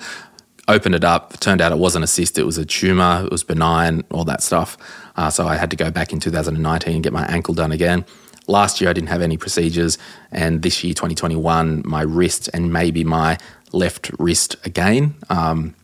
Opened 0.67 0.95
it 0.95 1.03
up 1.03 1.39
turned 1.39 1.61
out 1.61 1.71
it 1.71 1.77
wasn't 1.77 2.03
a 2.03 2.07
cyst 2.07 2.37
it 2.37 2.43
was 2.43 2.57
a 2.57 2.65
tumor 2.65 3.23
it 3.25 3.31
was 3.31 3.43
benign 3.43 4.03
all 4.11 4.25
that 4.25 4.43
stuff. 4.43 4.77
Uh, 5.15 5.29
so 5.29 5.47
i 5.47 5.55
had 5.55 5.69
to 5.71 5.77
go 5.77 5.91
back 5.91 6.11
in 6.11 6.19
2019 6.19 6.95
and 6.95 7.03
get 7.03 7.13
my 7.13 7.25
ankle 7.27 7.53
done 7.53 7.71
again. 7.71 8.05
Last 8.47 8.81
year 8.81 8.89
i 8.89 8.93
didn't 8.93 9.09
have 9.09 9.21
any 9.21 9.37
procedures 9.37 9.97
and 10.31 10.61
this 10.61 10.83
year 10.83 10.93
2021 10.93 11.83
my 11.85 12.01
wrist 12.01 12.49
and 12.53 12.73
maybe 12.73 13.05
my 13.05 13.37
left 13.71 14.11
wrist 14.19 14.55
again. 14.65 15.15
Um, 15.29 15.75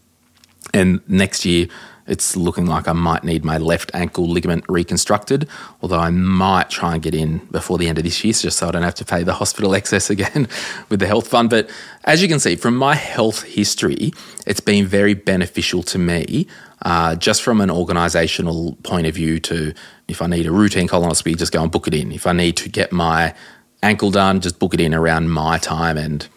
and 0.73 1.01
next 1.09 1.45
year, 1.45 1.67
it's 2.09 2.35
looking 2.35 2.65
like 2.65 2.87
I 2.87 2.93
might 2.93 3.23
need 3.23 3.45
my 3.45 3.57
left 3.57 3.91
ankle 3.93 4.27
ligament 4.27 4.65
reconstructed, 4.67 5.47
although 5.81 5.99
I 5.99 6.09
might 6.09 6.69
try 6.69 6.93
and 6.95 7.01
get 7.01 7.13
in 7.13 7.37
before 7.51 7.77
the 7.77 7.87
end 7.87 7.97
of 7.97 8.03
this 8.03 8.23
year 8.23 8.33
just 8.33 8.57
so 8.57 8.67
I 8.67 8.71
don't 8.71 8.83
have 8.83 8.95
to 8.95 9.05
pay 9.05 9.23
the 9.23 9.33
hospital 9.33 9.75
excess 9.79 10.09
again 10.09 10.47
with 10.89 10.99
the 10.99 11.07
health 11.07 11.27
fund. 11.27 11.49
But 11.49 11.69
as 12.05 12.21
you 12.21 12.27
can 12.27 12.39
see, 12.39 12.55
from 12.55 12.75
my 12.75 12.95
health 12.95 13.43
history, 13.43 14.11
it's 14.45 14.59
been 14.59 14.85
very 14.85 15.13
beneficial 15.13 15.83
to 15.83 15.99
me, 15.99 16.47
uh, 16.81 17.15
just 17.15 17.41
from 17.41 17.61
an 17.61 17.69
organisational 17.69 18.81
point 18.83 19.05
of 19.05 19.15
view. 19.15 19.39
To 19.41 19.73
if 20.07 20.21
I 20.21 20.27
need 20.27 20.47
a 20.47 20.51
routine 20.51 20.87
colonoscopy, 20.87 21.37
just 21.37 21.51
go 21.51 21.61
and 21.61 21.71
book 21.71 21.87
it 21.87 21.93
in. 21.93 22.11
If 22.11 22.25
I 22.25 22.33
need 22.33 22.57
to 22.57 22.69
get 22.69 22.91
my 22.91 23.35
ankle 23.83 24.11
done, 24.11 24.41
just 24.41 24.59
book 24.59 24.73
it 24.73 24.81
in 24.81 24.93
around 24.93 25.29
my 25.29 25.57
time. 25.57 25.97
And 25.97 26.27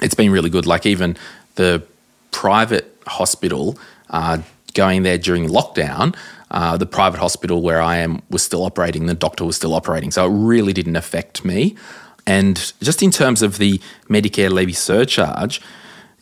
it's 0.00 0.14
been 0.14 0.30
really 0.30 0.50
good. 0.50 0.66
Like 0.66 0.86
even 0.86 1.16
the 1.56 1.82
private 2.30 2.96
hospital, 3.06 3.78
uh, 4.08 4.38
going 4.74 5.02
there 5.02 5.18
during 5.18 5.48
lockdown, 5.48 6.16
uh, 6.50 6.76
the 6.76 6.86
private 6.86 7.20
hospital 7.20 7.62
where 7.62 7.80
I 7.80 7.96
am 7.96 8.22
was 8.30 8.42
still 8.42 8.64
operating, 8.64 9.06
the 9.06 9.14
doctor 9.14 9.44
was 9.44 9.56
still 9.56 9.74
operating. 9.74 10.10
So 10.10 10.26
it 10.26 10.30
really 10.30 10.72
didn't 10.72 10.96
affect 10.96 11.44
me. 11.44 11.76
And 12.26 12.72
just 12.80 13.02
in 13.02 13.10
terms 13.10 13.42
of 13.42 13.58
the 13.58 13.80
Medicare 14.08 14.50
levy 14.50 14.72
surcharge, 14.72 15.60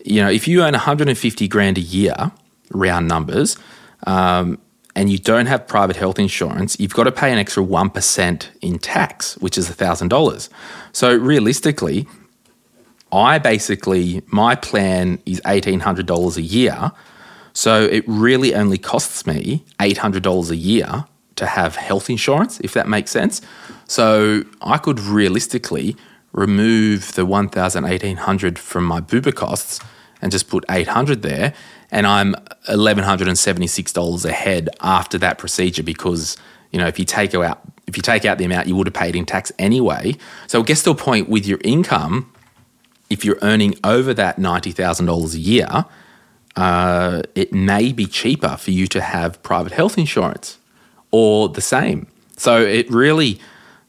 you 0.04 0.22
know, 0.22 0.30
if 0.30 0.46
you 0.46 0.62
earn 0.62 0.72
150 0.72 1.48
grand 1.48 1.78
a 1.78 1.82
year, 1.82 2.32
round 2.70 3.08
numbers, 3.08 3.56
um, 4.06 4.58
and 4.94 5.10
you 5.10 5.18
don't 5.18 5.46
have 5.46 5.66
private 5.66 5.96
health 5.96 6.18
insurance, 6.18 6.78
you've 6.80 6.94
got 6.94 7.04
to 7.04 7.12
pay 7.12 7.32
an 7.32 7.38
extra 7.38 7.62
1% 7.62 8.48
in 8.60 8.78
tax, 8.78 9.36
which 9.38 9.56
is 9.56 9.70
$1,000. 9.70 10.48
So 10.92 11.16
realistically, 11.16 12.06
I 13.12 13.38
basically, 13.38 14.22
my 14.26 14.54
plan 14.54 15.20
is 15.24 15.40
$1,800 15.42 16.36
a 16.36 16.42
year. 16.42 16.92
So 17.58 17.82
it 17.82 18.04
really 18.06 18.54
only 18.54 18.78
costs 18.78 19.26
me 19.26 19.64
$800 19.80 20.50
a 20.50 20.56
year 20.56 21.06
to 21.34 21.44
have 21.44 21.74
health 21.74 22.08
insurance, 22.08 22.60
if 22.60 22.72
that 22.74 22.86
makes 22.86 23.10
sense. 23.10 23.42
So 23.88 24.44
I 24.62 24.78
could 24.78 25.00
realistically 25.00 25.96
remove 26.32 27.16
the 27.16 27.26
1,800 27.26 28.60
from 28.60 28.84
my 28.84 29.00
Bupa 29.00 29.34
costs 29.34 29.80
and 30.22 30.30
just 30.30 30.48
put 30.48 30.64
800 30.70 31.22
there. 31.22 31.52
And 31.90 32.06
I'm 32.06 32.36
$1,176 32.68 34.24
ahead 34.24 34.68
after 34.80 35.18
that 35.18 35.38
procedure 35.38 35.82
because, 35.82 36.36
you 36.70 36.78
know, 36.78 36.86
if 36.86 36.96
you 36.96 37.04
take 37.04 37.34
out 37.34 37.60
if 37.88 37.96
you 37.96 38.04
take 38.04 38.24
out 38.24 38.38
the 38.38 38.44
amount 38.44 38.68
you 38.68 38.76
would 38.76 38.86
have 38.86 38.94
paid 38.94 39.16
in 39.16 39.26
tax 39.26 39.50
anyway. 39.58 40.14
So 40.46 40.60
it 40.60 40.66
gets 40.68 40.84
to 40.84 40.90
a 40.90 40.94
point 40.94 41.28
with 41.28 41.44
your 41.44 41.58
income 41.64 42.32
if 43.10 43.24
you're 43.24 43.38
earning 43.42 43.74
over 43.82 44.14
that 44.14 44.36
$90,000 44.36 45.34
a 45.34 45.38
year, 45.38 45.86
uh, 46.56 47.22
it 47.34 47.52
may 47.52 47.92
be 47.92 48.06
cheaper 48.06 48.56
for 48.56 48.70
you 48.70 48.86
to 48.88 49.00
have 49.00 49.42
private 49.42 49.72
health 49.72 49.98
insurance 49.98 50.58
or 51.10 51.48
the 51.48 51.60
same. 51.60 52.06
So 52.36 52.60
it 52.60 52.90
really, 52.90 53.40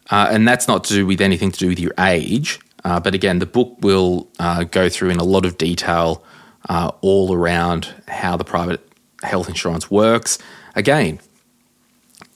uh, 0.09 0.29
and 0.31 0.47
that's 0.47 0.67
not 0.67 0.83
to 0.85 0.93
do 0.93 1.05
with 1.05 1.21
anything 1.21 1.51
to 1.51 1.59
do 1.59 1.67
with 1.67 1.79
your 1.79 1.93
age. 1.99 2.59
Uh, 2.83 2.99
but 2.99 3.13
again, 3.13 3.39
the 3.39 3.45
book 3.45 3.75
will 3.81 4.27
uh, 4.39 4.63
go 4.63 4.89
through 4.89 5.09
in 5.09 5.17
a 5.17 5.23
lot 5.23 5.45
of 5.45 5.57
detail 5.57 6.23
uh, 6.69 6.91
all 7.01 7.33
around 7.33 7.93
how 8.07 8.37
the 8.37 8.43
private 8.43 8.81
health 9.23 9.49
insurance 9.49 9.91
works. 9.91 10.37
Again, 10.75 11.19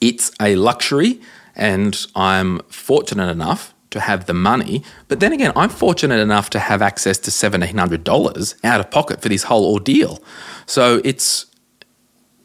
it's 0.02 0.32
a 0.42 0.56
luxury, 0.56 1.22
and 1.56 2.06
I'm 2.16 2.60
fortunate 2.70 3.30
enough 3.30 3.73
to 3.94 4.00
have 4.00 4.26
the 4.26 4.34
money. 4.34 4.84
But 5.08 5.20
then 5.20 5.32
again, 5.32 5.54
I'm 5.56 5.70
fortunate 5.70 6.20
enough 6.20 6.50
to 6.52 6.60
have 6.60 6.82
access 6.82 7.18
to 7.20 7.32
$1,700 7.32 8.56
out 8.64 8.80
of 8.80 8.92
pocket 8.92 9.22
for 9.22 9.30
this 9.30 9.44
whole 9.44 9.72
ordeal. 9.72 10.22
So 10.66 11.02
it's, 11.04 11.46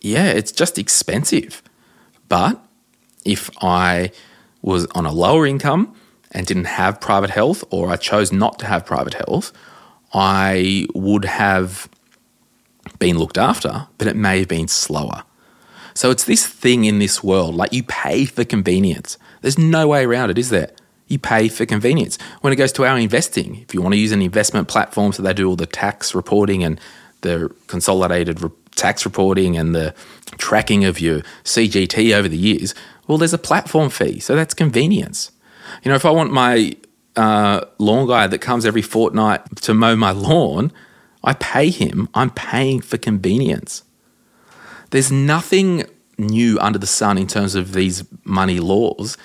yeah, 0.00 0.28
it's 0.28 0.52
just 0.52 0.78
expensive. 0.78 1.62
But 2.28 2.62
if 3.24 3.50
I 3.60 4.12
was 4.62 4.86
on 4.94 5.06
a 5.06 5.12
lower 5.12 5.46
income 5.46 5.94
and 6.32 6.46
didn't 6.46 6.64
have 6.66 7.00
private 7.00 7.30
health, 7.30 7.64
or 7.70 7.90
I 7.90 7.96
chose 7.96 8.32
not 8.32 8.58
to 8.60 8.66
have 8.66 8.86
private 8.86 9.14
health, 9.14 9.52
I 10.12 10.86
would 10.94 11.24
have 11.24 11.88
been 12.98 13.18
looked 13.18 13.38
after, 13.38 13.88
but 13.98 14.06
it 14.06 14.16
may 14.16 14.38
have 14.40 14.48
been 14.48 14.68
slower. 14.68 15.24
So 15.94 16.10
it's 16.10 16.24
this 16.24 16.46
thing 16.46 16.84
in 16.84 16.98
this 16.98 17.24
world, 17.24 17.54
like 17.54 17.72
you 17.72 17.82
pay 17.82 18.24
for 18.24 18.44
convenience. 18.44 19.18
There's 19.40 19.58
no 19.58 19.88
way 19.88 20.04
around 20.04 20.30
it, 20.30 20.38
is 20.38 20.50
there? 20.50 20.70
You 21.08 21.18
pay 21.18 21.48
for 21.48 21.66
convenience. 21.66 22.18
When 22.42 22.52
it 22.52 22.56
goes 22.56 22.72
to 22.72 22.84
our 22.84 22.98
investing, 22.98 23.56
if 23.56 23.74
you 23.74 23.82
want 23.82 23.94
to 23.94 23.98
use 23.98 24.12
an 24.12 24.22
investment 24.22 24.68
platform 24.68 25.12
so 25.12 25.22
they 25.22 25.32
do 25.32 25.48
all 25.48 25.56
the 25.56 25.66
tax 25.66 26.14
reporting 26.14 26.62
and 26.62 26.80
the 27.22 27.52
consolidated 27.66 28.40
re- 28.40 28.50
tax 28.76 29.04
reporting 29.04 29.56
and 29.56 29.74
the 29.74 29.94
tracking 30.36 30.84
of 30.84 31.00
your 31.00 31.22
CGT 31.44 32.14
over 32.14 32.28
the 32.28 32.36
years, 32.36 32.74
well, 33.06 33.18
there's 33.18 33.34
a 33.34 33.38
platform 33.38 33.90
fee. 33.90 34.20
So 34.20 34.36
that's 34.36 34.54
convenience. 34.54 35.32
You 35.82 35.90
know, 35.90 35.96
if 35.96 36.04
I 36.04 36.10
want 36.10 36.32
my 36.32 36.76
uh, 37.16 37.62
lawn 37.78 38.06
guy 38.06 38.26
that 38.26 38.38
comes 38.38 38.64
every 38.64 38.82
fortnight 38.82 39.56
to 39.62 39.74
mow 39.74 39.96
my 39.96 40.12
lawn, 40.12 40.72
I 41.24 41.34
pay 41.34 41.70
him. 41.70 42.08
I'm 42.14 42.30
paying 42.30 42.80
for 42.80 42.96
convenience. 42.96 43.82
There's 44.90 45.10
nothing 45.10 45.84
new 46.16 46.58
under 46.60 46.78
the 46.78 46.86
sun 46.86 47.18
in 47.18 47.26
terms 47.26 47.54
of 47.54 47.72
these 47.72 48.04
money 48.24 48.60
laws. 48.60 49.16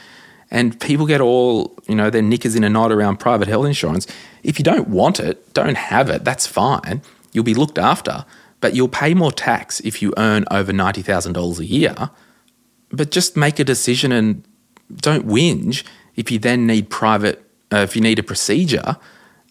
And 0.53 0.79
people 0.79 1.07
get 1.07 1.19
all, 1.19 1.75
you 1.87 1.95
know, 1.95 2.11
their 2.11 2.21
knickers 2.21 2.55
in 2.55 2.63
a 2.63 2.69
knot 2.69 2.91
around 2.91 3.17
private 3.17 3.47
health 3.47 3.65
insurance. 3.65 4.05
If 4.43 4.59
you 4.59 4.63
don't 4.63 4.87
want 4.87 5.19
it, 5.19 5.51
don't 5.55 5.75
have 5.75 6.11
it. 6.11 6.23
That's 6.23 6.45
fine. 6.45 7.01
You'll 7.31 7.43
be 7.43 7.55
looked 7.55 7.79
after, 7.79 8.23
but 8.61 8.75
you'll 8.75 8.87
pay 8.87 9.15
more 9.15 9.31
tax 9.31 9.79
if 9.79 9.99
you 10.03 10.13
earn 10.15 10.45
over 10.51 10.71
$90,000 10.71 11.59
a 11.59 11.65
year. 11.65 12.11
But 12.91 13.09
just 13.09 13.35
make 13.35 13.57
a 13.57 13.63
decision 13.63 14.11
and 14.11 14.47
don't 14.95 15.27
whinge 15.27 15.83
if 16.15 16.29
you 16.29 16.37
then 16.37 16.67
need 16.67 16.91
private, 16.91 17.43
uh, 17.71 17.77
if 17.77 17.95
you 17.95 18.01
need 18.03 18.19
a 18.19 18.23
procedure 18.23 18.97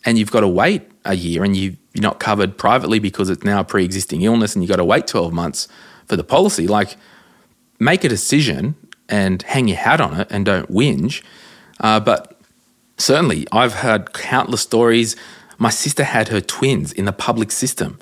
and 0.04 0.18
you've 0.18 0.30
got 0.30 0.40
to 0.40 0.48
wait 0.48 0.88
a 1.04 1.14
year 1.14 1.42
and 1.42 1.56
you, 1.56 1.76
you're 1.94 2.02
not 2.02 2.20
covered 2.20 2.56
privately 2.56 3.00
because 3.00 3.28
it's 3.28 3.42
now 3.42 3.58
a 3.58 3.64
pre 3.64 3.84
existing 3.84 4.22
illness 4.22 4.54
and 4.54 4.62
you've 4.62 4.70
got 4.70 4.76
to 4.76 4.84
wait 4.84 5.08
12 5.08 5.32
months 5.32 5.66
for 6.06 6.14
the 6.14 6.22
policy. 6.22 6.68
Like, 6.68 6.96
make 7.80 8.04
a 8.04 8.08
decision 8.08 8.76
and 9.12 9.42
hang 9.42 9.68
your 9.68 9.76
hat 9.76 10.00
on 10.00 10.18
it 10.18 10.26
and 10.30 10.46
don't 10.46 10.72
whinge. 10.72 11.22
Uh, 11.78 12.00
but 12.00 12.40
certainly, 12.96 13.46
I've 13.52 13.74
heard 13.74 14.14
countless 14.14 14.62
stories. 14.62 15.14
My 15.58 15.68
sister 15.68 16.02
had 16.02 16.28
her 16.28 16.40
twins 16.40 16.92
in 16.92 17.04
the 17.04 17.12
public 17.12 17.50
system, 17.52 17.98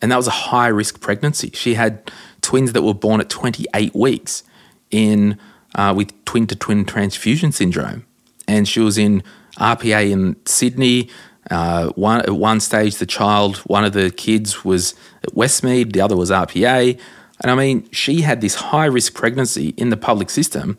and 0.00 0.12
that 0.12 0.16
was 0.16 0.28
a 0.28 0.38
high 0.48 0.68
risk 0.68 1.00
pregnancy. 1.00 1.50
She 1.54 1.74
had 1.74 2.10
twins 2.40 2.72
that 2.72 2.82
were 2.82 2.94
born 2.94 3.20
at 3.20 3.28
28 3.28 3.94
weeks 3.96 4.44
in 4.92 5.38
uh, 5.74 5.92
with 5.96 6.12
twin 6.24 6.46
to 6.46 6.54
twin 6.54 6.84
transfusion 6.84 7.50
syndrome, 7.50 8.06
and 8.46 8.68
she 8.68 8.78
was 8.78 8.96
in 8.96 9.24
RPA 9.58 10.08
in 10.10 10.36
Sydney. 10.46 11.10
Uh, 11.50 11.88
one 11.90 12.20
at 12.20 12.30
one 12.30 12.60
stage, 12.60 12.96
the 12.96 13.06
child, 13.06 13.56
one 13.66 13.84
of 13.84 13.92
the 13.92 14.10
kids 14.10 14.64
was 14.64 14.94
at 15.24 15.34
Westmead, 15.34 15.92
the 15.92 16.00
other 16.00 16.16
was 16.16 16.30
RPA. 16.30 16.98
And 17.44 17.50
I 17.50 17.56
mean, 17.56 17.86
she 17.90 18.22
had 18.22 18.40
this 18.40 18.54
high 18.54 18.86
risk 18.86 19.12
pregnancy 19.12 19.74
in 19.76 19.90
the 19.90 19.98
public 19.98 20.30
system, 20.30 20.78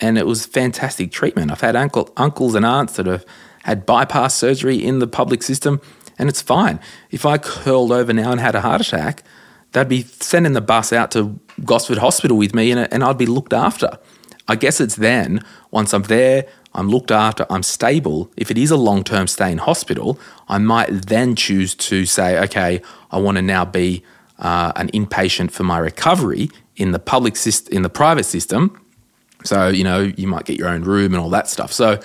and 0.00 0.16
it 0.16 0.28
was 0.28 0.46
fantastic 0.46 1.10
treatment. 1.10 1.50
I've 1.50 1.60
had 1.60 1.74
uncle, 1.74 2.08
uncles 2.16 2.54
and 2.54 2.64
aunts 2.64 2.94
that 2.94 3.06
have 3.06 3.26
had 3.64 3.84
bypass 3.84 4.36
surgery 4.36 4.76
in 4.76 5.00
the 5.00 5.08
public 5.08 5.42
system, 5.42 5.80
and 6.16 6.28
it's 6.28 6.40
fine. 6.40 6.78
If 7.10 7.26
I 7.26 7.36
curled 7.36 7.90
over 7.90 8.12
now 8.12 8.30
and 8.30 8.40
had 8.40 8.54
a 8.54 8.60
heart 8.60 8.80
attack, 8.80 9.24
they'd 9.72 9.88
be 9.88 10.02
sending 10.02 10.52
the 10.52 10.60
bus 10.60 10.92
out 10.92 11.10
to 11.10 11.40
Gosford 11.64 11.98
Hospital 11.98 12.36
with 12.36 12.54
me, 12.54 12.70
and, 12.70 12.92
and 12.92 13.02
I'd 13.02 13.18
be 13.18 13.26
looked 13.26 13.52
after. 13.52 13.98
I 14.46 14.54
guess 14.54 14.80
it's 14.80 14.94
then, 14.94 15.44
once 15.72 15.92
I'm 15.92 16.04
there, 16.04 16.46
I'm 16.74 16.88
looked 16.88 17.10
after, 17.10 17.44
I'm 17.50 17.64
stable. 17.64 18.30
If 18.36 18.52
it 18.52 18.58
is 18.58 18.70
a 18.70 18.76
long 18.76 19.02
term 19.02 19.26
stay 19.26 19.50
in 19.50 19.58
hospital, 19.58 20.20
I 20.48 20.58
might 20.58 20.90
then 21.08 21.34
choose 21.34 21.74
to 21.74 22.06
say, 22.06 22.38
okay, 22.44 22.82
I 23.10 23.18
want 23.18 23.34
to 23.34 23.42
now 23.42 23.64
be 23.64 24.04
uh, 24.38 24.72
an 24.76 24.88
inpatient 24.88 25.50
for 25.50 25.62
my 25.62 25.78
recovery 25.78 26.50
in 26.76 26.92
the 26.92 26.98
public 26.98 27.36
system, 27.36 27.76
in 27.76 27.82
the 27.82 27.88
private 27.88 28.24
system. 28.24 28.80
So 29.44 29.68
you 29.68 29.84
know 29.84 30.00
you 30.00 30.26
might 30.26 30.44
get 30.44 30.58
your 30.58 30.68
own 30.68 30.82
room 30.82 31.12
and 31.14 31.22
all 31.22 31.30
that 31.30 31.48
stuff. 31.48 31.72
So 31.72 32.00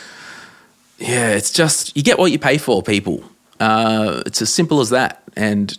yeah, 1.00 1.30
it's 1.30 1.52
just 1.52 1.96
you 1.96 2.04
get 2.04 2.20
what 2.20 2.32
you 2.32 2.40
pay 2.40 2.58
for, 2.58 2.84
people. 2.84 3.24
Uh, 3.60 4.22
it's 4.26 4.42
as 4.42 4.54
simple 4.54 4.80
as 4.80 4.90
that. 4.90 5.24
And 5.36 5.78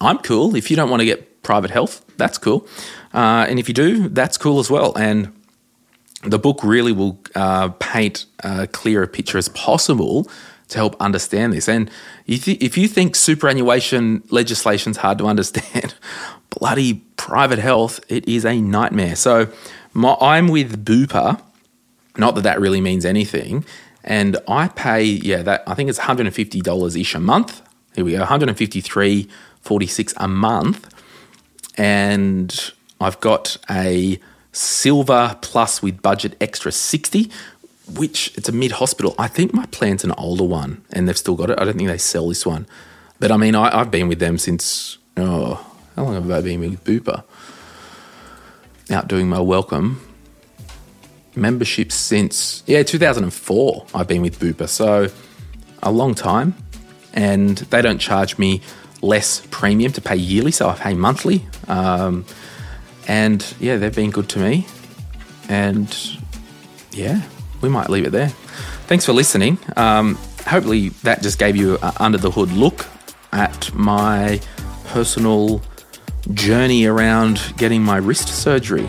I'm 0.00 0.18
cool. 0.18 0.54
If 0.56 0.70
you 0.70 0.76
don't 0.76 0.90
want 0.90 1.00
to 1.00 1.06
get 1.06 1.42
private 1.42 1.70
health, 1.70 2.04
that's 2.16 2.38
cool. 2.38 2.66
Uh, 3.12 3.46
and 3.48 3.58
if 3.58 3.68
you 3.68 3.74
do, 3.74 4.08
that's 4.08 4.38
cool 4.38 4.58
as 4.58 4.70
well. 4.70 4.96
And 4.96 5.32
the 6.22 6.38
book 6.38 6.62
really 6.62 6.92
will 6.92 7.18
uh, 7.34 7.68
paint 7.78 8.26
a 8.40 8.66
clearer 8.66 9.06
picture 9.06 9.38
as 9.38 9.48
possible 9.48 10.28
to 10.70 10.78
help 10.78 10.96
understand 11.00 11.52
this. 11.52 11.68
And 11.68 11.90
if 12.26 12.48
you, 12.78 12.88
think 12.88 13.14
superannuation 13.14 14.22
legislation 14.30 14.90
is 14.90 14.96
hard 14.96 15.18
to 15.18 15.26
understand, 15.34 15.94
bloody 16.58 16.94
private 17.16 17.58
health, 17.58 18.00
it 18.08 18.26
is 18.26 18.44
a 18.44 18.60
nightmare. 18.60 19.16
So 19.16 19.48
my, 19.92 20.16
I'm 20.20 20.48
with 20.48 20.84
Bupa, 20.84 21.40
not 22.16 22.34
that 22.36 22.42
that 22.42 22.60
really 22.60 22.80
means 22.80 23.04
anything, 23.04 23.64
and 24.02 24.38
I 24.48 24.68
pay 24.68 25.04
yeah 25.04 25.42
that 25.42 25.62
I 25.66 25.74
think 25.74 25.90
it's 25.90 25.98
150 25.98 26.60
dollars 26.60 26.96
ish 26.96 27.14
a 27.14 27.20
month. 27.20 27.62
Here 27.94 28.04
we 28.04 28.12
go, 28.12 28.24
153.46 28.24 30.14
a 30.16 30.28
month, 30.28 30.94
and 31.76 32.72
I've 33.00 33.20
got 33.20 33.56
a 33.68 34.18
silver 34.52 35.36
plus 35.40 35.82
with 35.82 36.02
budget 36.02 36.36
extra 36.40 36.72
60 36.72 37.30
which 37.98 38.32
it's 38.36 38.48
a 38.48 38.52
mid 38.52 38.72
hospital. 38.72 39.14
I 39.18 39.28
think 39.28 39.52
my 39.52 39.66
plan's 39.66 40.04
an 40.04 40.12
older 40.12 40.44
one 40.44 40.82
and 40.92 41.08
they've 41.08 41.18
still 41.18 41.36
got 41.36 41.50
it. 41.50 41.58
I 41.60 41.64
don't 41.64 41.76
think 41.76 41.88
they 41.88 41.98
sell 41.98 42.28
this 42.28 42.46
one. 42.46 42.66
But 43.18 43.30
I 43.30 43.36
mean, 43.36 43.54
I, 43.54 43.76
have 43.76 43.90
been 43.90 44.08
with 44.08 44.18
them 44.18 44.38
since, 44.38 44.98
oh, 45.16 45.66
how 45.96 46.04
long 46.04 46.14
have 46.14 46.30
I 46.30 46.40
been 46.40 46.60
with 46.60 46.82
Bupa? 46.84 47.24
Out 48.90 49.08
doing 49.08 49.28
my 49.28 49.40
welcome. 49.40 50.00
Membership 51.36 51.92
since, 51.92 52.62
yeah, 52.66 52.82
2004, 52.82 53.86
I've 53.94 54.08
been 54.08 54.22
with 54.22 54.38
Bupa. 54.40 54.68
So 54.68 55.08
a 55.82 55.92
long 55.92 56.14
time. 56.14 56.54
And 57.12 57.58
they 57.58 57.82
don't 57.82 57.98
charge 57.98 58.38
me 58.38 58.62
less 59.02 59.46
premium 59.50 59.92
to 59.92 60.00
pay 60.00 60.16
yearly, 60.16 60.52
so 60.52 60.68
I 60.68 60.74
pay 60.76 60.94
monthly. 60.94 61.44
Um, 61.68 62.24
and 63.08 63.54
yeah, 63.58 63.76
they've 63.76 63.94
been 63.94 64.10
good 64.10 64.28
to 64.30 64.38
me. 64.38 64.66
And 65.48 65.94
yeah, 66.92 67.22
we 67.60 67.68
might 67.68 67.90
leave 67.90 68.06
it 68.06 68.10
there. 68.10 68.28
Thanks 68.86 69.04
for 69.04 69.12
listening. 69.12 69.58
Um, 69.76 70.16
hopefully, 70.46 70.90
that 71.04 71.22
just 71.22 71.38
gave 71.38 71.56
you 71.56 71.78
an 71.82 71.92
under 71.98 72.18
the 72.18 72.30
hood 72.30 72.52
look 72.52 72.86
at 73.32 73.72
my 73.74 74.40
personal 74.86 75.62
journey 76.34 76.86
around 76.86 77.54
getting 77.56 77.82
my 77.82 77.96
wrist 77.96 78.28
surgery. 78.28 78.88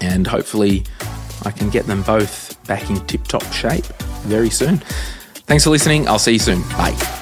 And 0.00 0.26
hopefully, 0.26 0.84
I 1.44 1.50
can 1.50 1.70
get 1.70 1.86
them 1.86 2.02
both 2.02 2.62
back 2.66 2.90
in 2.90 2.96
tip 3.06 3.24
top 3.24 3.44
shape 3.52 3.86
very 4.24 4.50
soon. 4.50 4.78
Thanks 5.46 5.64
for 5.64 5.70
listening. 5.70 6.08
I'll 6.08 6.18
see 6.18 6.32
you 6.32 6.38
soon. 6.38 6.62
Bye. 6.70 7.21